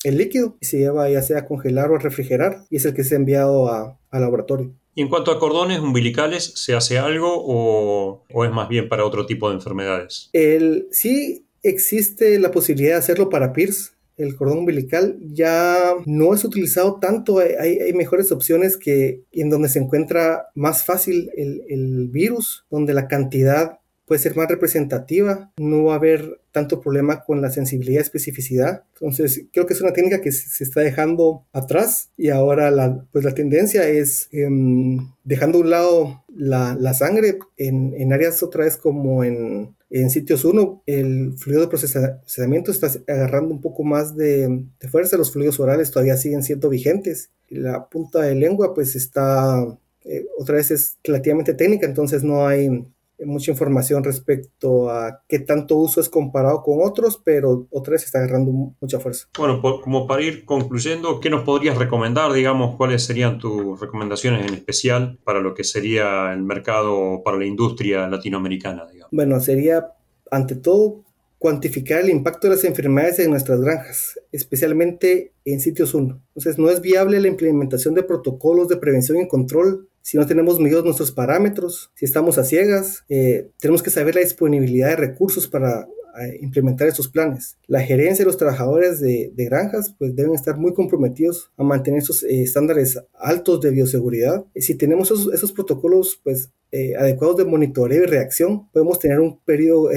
el 0.04 0.18
líquido 0.18 0.56
y 0.60 0.66
se 0.66 0.78
lleva 0.78 1.10
ya 1.10 1.22
sea 1.22 1.40
a 1.40 1.46
congelar 1.46 1.92
o 1.92 1.96
a 1.96 2.00
refrigerar 2.00 2.64
y 2.70 2.78
es 2.78 2.86
el 2.86 2.94
que 2.94 3.04
se 3.04 3.16
ha 3.16 3.18
enviado 3.18 3.70
al 3.72 4.22
laboratorio. 4.22 4.72
Y 4.94 5.02
en 5.02 5.10
cuanto 5.10 5.32
a 5.32 5.40
cordones 5.40 5.80
umbilicales, 5.80 6.54
¿se 6.56 6.74
hace 6.74 6.98
algo 6.98 7.30
o, 7.30 8.24
o, 8.34 8.46
es 8.46 8.52
más 8.52 8.70
bien 8.70 8.88
para 8.88 9.06
otro 9.06 9.26
tipo 9.26 9.50
de 9.50 9.56
enfermedades? 9.56 10.30
El, 10.32 10.88
sí 10.92 11.46
existe 11.64 12.40
la 12.40 12.52
posibilidad 12.52 12.94
de 12.94 13.00
hacerlo 13.00 13.30
para 13.30 13.52
PIRS, 13.52 13.95
el 14.18 14.36
cordón 14.36 14.60
umbilical 14.60 15.18
ya 15.22 15.94
no 16.06 16.34
es 16.34 16.44
utilizado 16.44 17.00
tanto, 17.00 17.40
hay, 17.40 17.80
hay 17.80 17.94
mejores 17.94 18.32
opciones 18.32 18.78
que 18.78 19.24
en 19.32 19.50
donde 19.50 19.70
se 19.70 19.80
encuentra 19.80 20.48
más 20.56 20.84
fácil 20.84 21.30
el, 21.36 21.64
el, 21.68 22.08
virus, 22.10 22.66
donde 22.70 22.94
la 22.94 23.08
cantidad 23.08 23.80
puede 24.06 24.20
ser 24.20 24.36
más 24.36 24.48
representativa, 24.48 25.52
no 25.58 25.86
va 25.86 25.94
a 25.94 25.98
haber 25.98 26.40
tanto 26.52 26.80
problema 26.80 27.24
con 27.26 27.42
la 27.42 27.50
sensibilidad 27.50 28.00
y 28.00 28.04
especificidad. 28.04 28.84
Entonces, 28.94 29.46
creo 29.52 29.66
que 29.66 29.74
es 29.74 29.82
una 29.82 29.94
técnica 29.94 30.22
que 30.22 30.32
se 30.32 30.64
está 30.64 30.82
dejando 30.82 31.44
atrás 31.52 32.12
y 32.16 32.30
ahora 32.30 32.72
la, 32.72 33.06
pues 33.12 33.26
la 33.26 33.34
tendencia 33.34 33.88
es 33.90 34.30
em, 34.32 35.12
dejando 35.24 35.58
a 35.58 35.62
un 35.62 35.70
lado 35.70 36.24
la, 36.34 36.94
sangre 36.94 37.40
en, 37.58 38.14
áreas 38.14 38.42
otra 38.44 38.64
vez 38.64 38.78
como 38.78 39.24
en, 39.24 39.76
en 39.90 40.10
sitios 40.10 40.46
1, 40.46 40.84
el 40.86 41.34
fluido 41.38 41.62
de 41.62 41.68
procesamiento 41.68 42.72
está 42.72 42.90
agarrando 43.08 43.54
un 43.54 43.62
poco 43.62 43.84
más 43.84 44.16
de, 44.16 44.66
de 44.80 44.88
fuerza, 44.88 45.18
los 45.18 45.32
fluidos 45.32 45.60
orales 45.60 45.92
todavía 45.92 46.18
siguen 46.18 46.44
siendo 46.44 46.70
vigentes. 46.70 47.32
La 47.50 47.90
punta 47.90 48.22
de 48.22 48.36
lengua 48.36 48.74
pues 48.74 48.96
está, 48.96 49.66
eh, 50.04 50.26
otra 50.38 50.56
vez 50.56 50.72
es 50.72 50.98
relativamente 51.04 51.54
técnica, 51.54 51.86
entonces 51.86 52.24
no 52.24 52.48
hay 52.48 52.86
mucha 53.24 53.52
información 53.52 54.04
respecto 54.04 54.90
a 54.90 55.22
qué 55.28 55.40
tanto 55.40 55.76
uso 55.76 56.02
es 56.02 56.10
comparado 56.10 56.62
con 56.64 56.80
otros, 56.82 57.22
pero 57.24 57.68
otra 57.72 57.94
vez 57.94 58.04
está 58.04 58.20
agarrando 58.20 58.52
mucha 58.80 59.00
fuerza. 59.00 59.28
Bueno, 59.38 59.62
como 59.62 60.08
para 60.08 60.22
ir 60.22 60.46
concluyendo, 60.46 61.20
¿qué 61.20 61.30
nos 61.30 61.44
podrías 61.44 61.78
recomendar, 61.78 62.34
digamos, 62.34 62.76
cuáles 62.76 63.04
serían 63.04 63.38
tus 63.38 63.80
recomendaciones 63.80 64.46
en 64.46 64.54
especial 64.54 65.20
para 65.24 65.40
lo 65.40 65.54
que 65.54 65.64
sería 65.64 66.34
el 66.34 66.44
mercado, 66.44 67.22
para 67.24 67.38
la 67.38 67.46
industria 67.46 68.08
latinoamericana? 68.08 68.86
Digamos? 68.92 69.12
Bueno, 69.12 69.40
sería 69.40 69.94
ante 70.32 70.56
todo 70.56 71.04
cuantificar 71.38 72.02
el 72.02 72.10
impacto 72.10 72.48
de 72.48 72.56
las 72.56 72.64
enfermedades 72.64 73.20
en 73.20 73.30
nuestras 73.30 73.62
granjas, 73.62 74.20
especialmente 74.32 75.34
en 75.44 75.60
sitios 75.60 75.94
1. 75.94 76.20
Entonces, 76.30 76.58
no 76.58 76.70
es 76.70 76.82
viable 76.82 77.20
la 77.20 77.28
implementación 77.28 77.94
de 77.94 78.04
protocolos 78.04 78.68
de 78.68 78.78
prevención 78.78 79.20
y 79.20 79.28
control 79.28 79.88
si 80.06 80.18
no 80.18 80.28
tenemos 80.28 80.60
medidos 80.60 80.86
nuestros 80.86 81.12
parámetros, 81.12 81.92
si 81.96 82.06
estamos 82.06 82.38
a 82.38 82.44
ciegas, 82.44 83.04
eh, 83.10 83.50
tenemos 83.60 83.82
que 83.82 83.90
saber 83.90 84.14
la 84.14 84.22
disponibilidad 84.22 84.90
de 84.90 84.98
recursos 84.98 85.48
para 85.48 85.88
eh, 86.22 86.38
implementar 86.42 86.88
estos 86.88 87.08
planes. 87.08 87.58
La 87.66 87.82
gerencia 87.82 88.22
y 88.22 88.26
los 88.28 88.38
trabajadores 88.38 89.00
de, 89.00 89.34
granjas 89.36 89.96
pues 89.98 90.16
deben 90.16 90.36
estar 90.36 90.58
muy 90.58 90.76
comprometidos 90.76 91.52
a 91.58 91.64
mantener 91.64 92.04
esos 92.04 92.22
eh, 92.22 92.44
estándares 92.44 93.00
altos 93.16 93.62
de 93.62 93.72
bioseguridad. 93.72 94.46
Si 94.56 94.76
tenemos 94.76 95.10
esos, 95.10 95.52
protocolos 95.54 96.22
pues 96.24 96.52
adecuados 97.00 97.38
de 97.38 97.46
monitoreo 97.46 98.04
y 98.04 98.06
reacción, 98.06 98.70
podemos 98.74 99.00
tener 99.00 99.22
un 99.22 99.40
periodo 99.40 99.90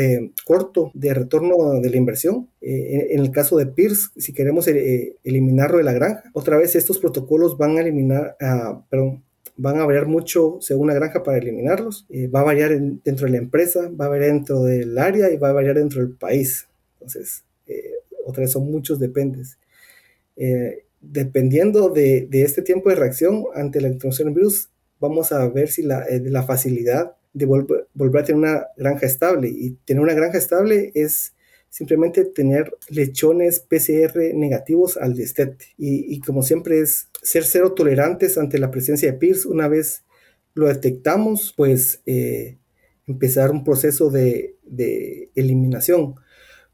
corto 0.46 0.92
de 0.94 1.12
retorno 1.12 1.80
de 1.80 1.90
la 1.90 1.96
inversión. 1.96 2.48
En, 2.60 3.18
el 3.18 3.32
caso 3.32 3.56
de 3.56 3.66
PIRS, 3.66 4.12
si 4.16 4.32
queremos 4.32 4.68
eliminarlo 4.68 5.78
de 5.78 5.82
la 5.82 5.92
granja, 5.92 6.22
otra 6.34 6.56
vez 6.56 6.76
estos 6.76 6.98
protocolos 6.98 7.58
van 7.58 7.78
a 7.78 7.80
eliminar, 7.80 8.36
uh, 8.40 8.80
perdón, 8.88 9.24
van 9.58 9.80
a 9.80 9.84
variar 9.84 10.06
mucho 10.06 10.58
según 10.60 10.86
la 10.86 10.94
granja 10.94 11.22
para 11.22 11.38
eliminarlos. 11.38 12.06
Eh, 12.08 12.28
va 12.28 12.40
a 12.40 12.44
variar 12.44 12.70
dentro 12.80 13.26
de 13.26 13.32
la 13.32 13.38
empresa, 13.38 13.90
va 13.90 14.06
a 14.06 14.08
variar 14.08 14.32
dentro 14.32 14.62
del 14.62 14.96
área 14.96 15.30
y 15.30 15.36
va 15.36 15.50
a 15.50 15.52
variar 15.52 15.76
dentro 15.76 16.00
del 16.00 16.12
país. 16.12 16.68
Entonces, 16.94 17.44
eh, 17.66 17.92
otra 18.24 18.42
vez 18.42 18.52
son 18.52 18.70
muchos 18.70 19.00
dependes. 19.00 19.58
Eh, 20.36 20.84
dependiendo 21.00 21.90
de, 21.90 22.26
de, 22.30 22.42
este 22.42 22.62
tiempo 22.62 22.88
de 22.88 22.94
reacción 22.94 23.44
ante 23.54 23.80
la 23.80 23.88
introducción 23.88 24.28
del 24.28 24.36
virus, 24.36 24.70
vamos 25.00 25.32
a 25.32 25.46
ver 25.48 25.68
si 25.68 25.82
la, 25.82 26.06
la 26.08 26.44
facilidad 26.44 27.16
de 27.32 27.46
volver 27.46 28.22
a 28.22 28.24
tener 28.24 28.38
una 28.38 28.68
granja 28.76 29.06
estable. 29.06 29.48
Y 29.48 29.72
tener 29.84 30.02
una 30.02 30.14
granja 30.14 30.38
estable 30.38 30.92
es 30.94 31.34
simplemente 31.70 32.24
tener 32.24 32.76
lechones 32.88 33.60
PCR 33.60 34.34
negativos 34.34 34.96
al 34.96 35.14
destete. 35.14 35.66
Y, 35.76 36.14
y, 36.14 36.20
como 36.20 36.42
siempre 36.42 36.80
es 36.80 37.08
ser 37.22 37.44
cero 37.44 37.72
tolerantes 37.72 38.38
ante 38.38 38.58
la 38.58 38.70
presencia 38.70 39.12
de 39.12 39.18
PIRS. 39.18 39.46
Una 39.46 39.68
vez 39.68 40.04
lo 40.54 40.66
detectamos, 40.66 41.54
pues 41.56 42.02
eh, 42.06 42.58
empezar 43.06 43.50
un 43.50 43.64
proceso 43.64 44.10
de, 44.10 44.56
de 44.64 45.30
eliminación. 45.34 46.14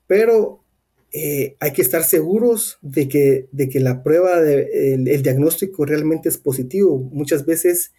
Pero 0.07 0.65
eh, 1.13 1.57
hay 1.61 1.73
que 1.73 1.83
estar 1.83 2.03
seguros 2.03 2.79
de 2.83 3.09
que, 3.09 3.49
de 3.53 3.69
que 3.69 3.81
la 3.81 4.03
prueba, 4.03 4.41
de, 4.41 4.95
el, 4.95 5.09
el 5.09 5.23
diagnóstico 5.23 5.85
realmente 5.85 6.29
es 6.29 6.39
positivo. 6.39 6.99
Muchas 6.99 7.47
veces 7.47 7.93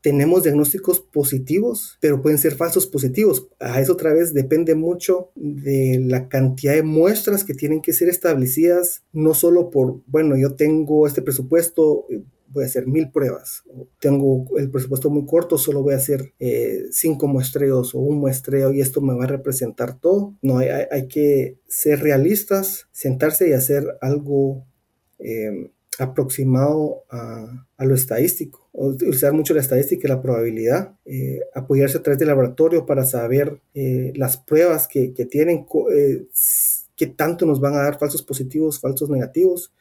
tenemos 0.00 0.42
diagnósticos 0.42 1.00
positivos, 1.00 1.98
pero 2.00 2.22
pueden 2.22 2.38
ser 2.38 2.54
falsos 2.54 2.86
positivos. 2.86 3.48
A 3.58 3.80
eso 3.80 3.92
otra 3.92 4.12
vez 4.12 4.32
depende 4.32 4.74
mucho 4.74 5.30
de 5.34 6.00
la 6.02 6.28
cantidad 6.28 6.74
de 6.74 6.82
muestras 6.82 7.44
que 7.44 7.54
tienen 7.54 7.82
que 7.82 7.92
ser 7.92 8.08
establecidas, 8.08 9.04
no 9.12 9.34
solo 9.34 9.70
por, 9.70 10.00
bueno, 10.06 10.36
yo 10.36 10.54
tengo 10.54 11.06
este 11.06 11.22
presupuesto, 11.22 12.06
voy 12.48 12.64
a 12.64 12.66
hacer 12.66 12.86
mil 12.86 13.10
pruebas, 13.10 13.62
tengo 14.00 14.46
el 14.58 14.70
presupuesto 14.70 15.10
muy 15.10 15.24
corto, 15.26 15.56
solo 15.58 15.82
voy 15.82 15.94
a 15.94 15.98
hacer 15.98 16.32
eh, 16.40 16.86
cinco 16.90 17.28
muestreos 17.28 17.94
o 17.94 17.98
un 17.98 18.18
muestreo 18.18 18.72
y 18.72 18.80
esto 18.80 19.00
me 19.00 19.14
va 19.14 19.24
a 19.24 19.28
representar 19.28 20.00
todo. 20.00 20.34
No, 20.42 20.58
hay, 20.58 21.08
que 21.08 21.58
ser 21.68 22.00
realistas, 22.00 22.88
sentarse 22.90 23.48
y 23.48 23.52
hacer 23.52 23.84
algo 24.00 24.64
eh, 25.18 25.70
aproximado 25.98 27.04
a, 27.10 27.66
a 27.76 27.84
lo 27.84 27.94
estadístico 27.94 28.60
utilizar 28.72 29.32
mucho 29.32 29.54
la 29.54 29.60
estadística 29.60 30.06
y 30.06 30.10
la 30.10 30.22
probabilidad, 30.22 30.94
eh, 31.04 31.40
apoyarse 31.54 31.98
a 31.98 32.02
través 32.02 32.18
del 32.18 32.28
laboratorio 32.28 32.86
para 32.86 33.04
saber 33.04 33.60
eh, 33.74 34.12
las 34.16 34.36
pruebas 34.36 34.86
que, 34.88 35.12
que 35.12 35.26
tienen, 35.26 35.66
eh, 35.92 36.26
qué 36.96 37.06
tanto 37.06 37.46
nos 37.46 37.60
van 37.60 37.74
a 37.74 37.82
dar 37.82 37.98
falsos 37.98 38.22
positivos, 38.22 38.80
falsos 38.80 39.10
negativos. 39.10 39.72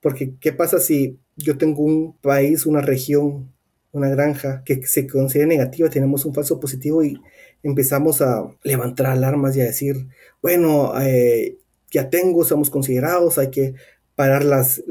Porque, 0.00 0.34
¿qué 0.40 0.52
pasa 0.52 0.78
si 0.78 1.18
yo 1.36 1.56
tengo 1.56 1.82
un 1.82 2.16
país, 2.18 2.66
una 2.66 2.80
región, 2.80 3.52
una 3.92 4.08
granja 4.08 4.62
que 4.64 4.84
se 4.86 5.06
considera 5.06 5.48
negativa, 5.48 5.88
tenemos 5.88 6.24
un 6.24 6.34
falso 6.34 6.58
positivo 6.58 7.04
y 7.04 7.20
empezamos 7.62 8.20
a 8.20 8.44
levantar 8.64 9.06
alarmas 9.06 9.56
y 9.56 9.60
a 9.60 9.64
decir, 9.64 10.08
bueno, 10.42 10.92
ya 11.90 12.10
tengo, 12.10 12.42
somos 12.42 12.70
considerados, 12.70 13.38
hay 13.38 13.50
que 13.50 13.74
parar 14.14 14.44
las, 14.44 14.82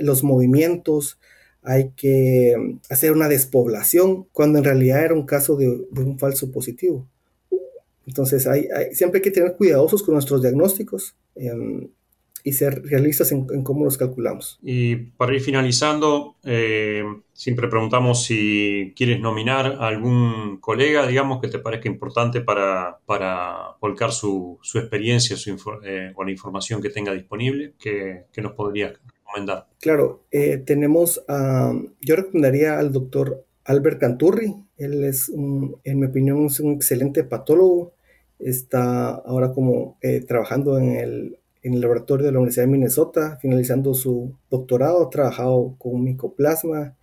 los 0.00 0.24
movimientos, 0.24 1.18
hay 1.62 1.90
que 1.90 2.78
hacer 2.90 3.12
una 3.12 3.28
despoblación, 3.28 4.24
cuando 4.32 4.58
en 4.58 4.64
realidad 4.64 5.04
era 5.04 5.14
un 5.14 5.26
caso 5.26 5.56
de, 5.56 5.68
un 5.68 6.18
falso 6.18 6.50
positivo. 6.50 7.06
Entonces, 8.06 8.46
hay, 8.48 8.68
siempre 8.92 9.18
hay 9.18 9.22
que 9.22 9.30
tener 9.30 9.54
cuidadosos 9.56 10.02
con 10.02 10.14
nuestros 10.14 10.42
diagnósticos 10.42 11.14
em, 11.36 11.88
y 12.44 12.52
ser 12.52 12.82
realistas 12.82 13.32
en, 13.32 13.46
cómo 13.62 13.84
los 13.84 13.96
calculamos. 13.96 14.58
Y 14.62 14.96
para 14.96 15.34
ir 15.34 15.40
finalizando, 15.40 16.36
eh, 16.44 17.04
siempre 17.32 17.68
preguntamos 17.68 18.24
si 18.24 18.92
quieres 18.96 19.20
nominar 19.20 19.76
a 19.78 19.88
algún 19.88 20.58
colega, 20.60 21.06
digamos, 21.06 21.40
que 21.40 21.48
te 21.48 21.58
parezca 21.58 21.88
importante 21.88 22.40
para, 22.40 22.98
para 23.06 23.76
volcar 23.80 24.12
su, 24.12 24.58
su 24.62 24.78
experiencia 24.78 25.36
su 25.36 25.56
eh, 25.84 26.12
o 26.14 26.24
la 26.24 26.30
información 26.30 26.82
que 26.82 26.90
tenga 26.90 27.12
disponible, 27.12 27.74
que, 27.78 28.24
que 28.32 28.42
nos 28.42 28.52
podrías 28.52 28.92
Claro, 29.80 30.24
eh, 30.30 30.58
tenemos, 30.58 31.24
a, 31.28 31.72
yo 32.00 32.16
recomendaría 32.16 32.78
al 32.78 32.92
doctor 32.92 33.44
Albert 33.64 34.00
Canturri, 34.00 34.54
él 34.76 35.04
es, 35.04 35.28
en 35.30 36.00
mi 36.00 36.06
opinión, 36.06 36.46
es 36.46 36.60
un 36.60 36.72
excelente 36.72 37.24
patólogo, 37.24 37.94
está 38.38 39.10
ahora 39.10 39.52
como 39.52 39.98
eh, 40.02 40.20
trabajando 40.20 40.78
en 40.78 40.92
el, 40.96 41.38
en 41.62 41.74
el 41.74 41.80
laboratorio 41.80 42.26
de 42.26 42.32
la 42.32 42.38
Universidad 42.38 42.66
de 42.66 42.72
Minnesota, 42.72 43.38
finalizando 43.40 43.94
su 43.94 44.36
doctorado, 44.50 45.06
ha 45.06 45.10
trabajado 45.10 45.76
con 45.78 46.02
micoplasma, 46.02 46.96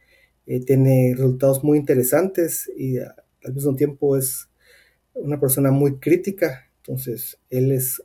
eh, 0.45 0.60
tiene 0.60 1.13
resultados 1.15 1.63
muy 1.63 1.78
interesantes 1.78 2.69
y 2.78 2.98
al 2.98 3.54
mismo 3.54 3.76
tiempo 3.76 4.17
es 4.17 4.50
una 5.13 5.39
persona 5.39 5.72
muy 5.72 5.98
crítica, 5.98 6.69
entonces 6.78 7.39
él 7.50 7.72
es 7.72 8.04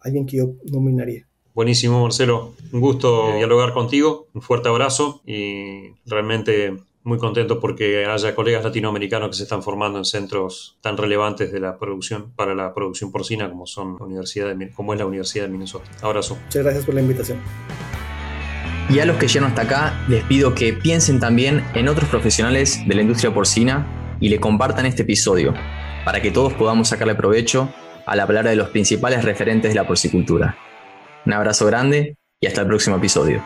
alguien 0.00 0.26
que 0.26 0.38
yo 0.38 0.54
nominaría. 0.64 1.26
Buenísimo, 1.54 2.02
Marcelo. 2.02 2.54
Un 2.72 2.80
gusto 2.80 3.34
dialogar 3.36 3.72
contigo. 3.72 4.28
Un 4.32 4.40
fuerte 4.40 4.68
abrazo 4.68 5.20
y 5.26 5.90
realmente 6.06 6.78
muy 7.02 7.18
contento 7.18 7.60
porque 7.60 8.04
haya 8.04 8.34
colegas 8.34 8.62
latinoamericanos 8.62 9.30
que 9.30 9.36
se 9.36 9.44
están 9.44 9.62
formando 9.62 9.98
en 9.98 10.04
centros 10.04 10.78
tan 10.80 10.96
relevantes 10.96 11.50
de 11.52 11.60
la 11.60 11.78
producción 11.78 12.32
para 12.36 12.54
la 12.54 12.74
producción 12.74 13.10
porcina 13.10 13.48
como 13.48 13.66
son 13.66 13.96
la 13.98 14.04
Universidad 14.04 14.54
de, 14.54 14.70
como 14.70 14.92
es 14.92 14.98
la 14.98 15.06
Universidad 15.06 15.44
de 15.44 15.50
Minnesota. 15.50 15.90
Abrazo. 16.02 16.36
Muchas 16.44 16.62
gracias 16.62 16.84
por 16.84 16.94
la 16.94 17.00
invitación. 17.00 17.38
Y 18.90 18.98
a 18.98 19.06
los 19.06 19.16
que 19.18 19.28
llegan 19.28 19.50
hasta 19.50 19.62
acá, 19.62 20.04
les 20.08 20.24
pido 20.24 20.54
que 20.54 20.72
piensen 20.72 21.20
también 21.20 21.64
en 21.74 21.88
otros 21.88 22.08
profesionales 22.08 22.80
de 22.86 22.94
la 22.94 23.02
industria 23.02 23.32
porcina 23.32 24.18
y 24.20 24.28
le 24.28 24.40
compartan 24.40 24.84
este 24.84 25.02
episodio 25.02 25.54
para 26.04 26.20
que 26.20 26.30
todos 26.30 26.52
podamos 26.54 26.88
sacarle 26.88 27.14
provecho 27.14 27.72
a 28.04 28.16
la 28.16 28.26
palabra 28.26 28.50
de 28.50 28.56
los 28.56 28.70
principales 28.70 29.24
referentes 29.24 29.70
de 29.70 29.76
la 29.76 29.86
porcicultura. 29.86 30.56
Un 31.24 31.32
abrazo 31.32 31.66
grande 31.66 32.16
y 32.40 32.46
hasta 32.46 32.62
el 32.62 32.66
próximo 32.66 32.96
episodio. 32.96 33.40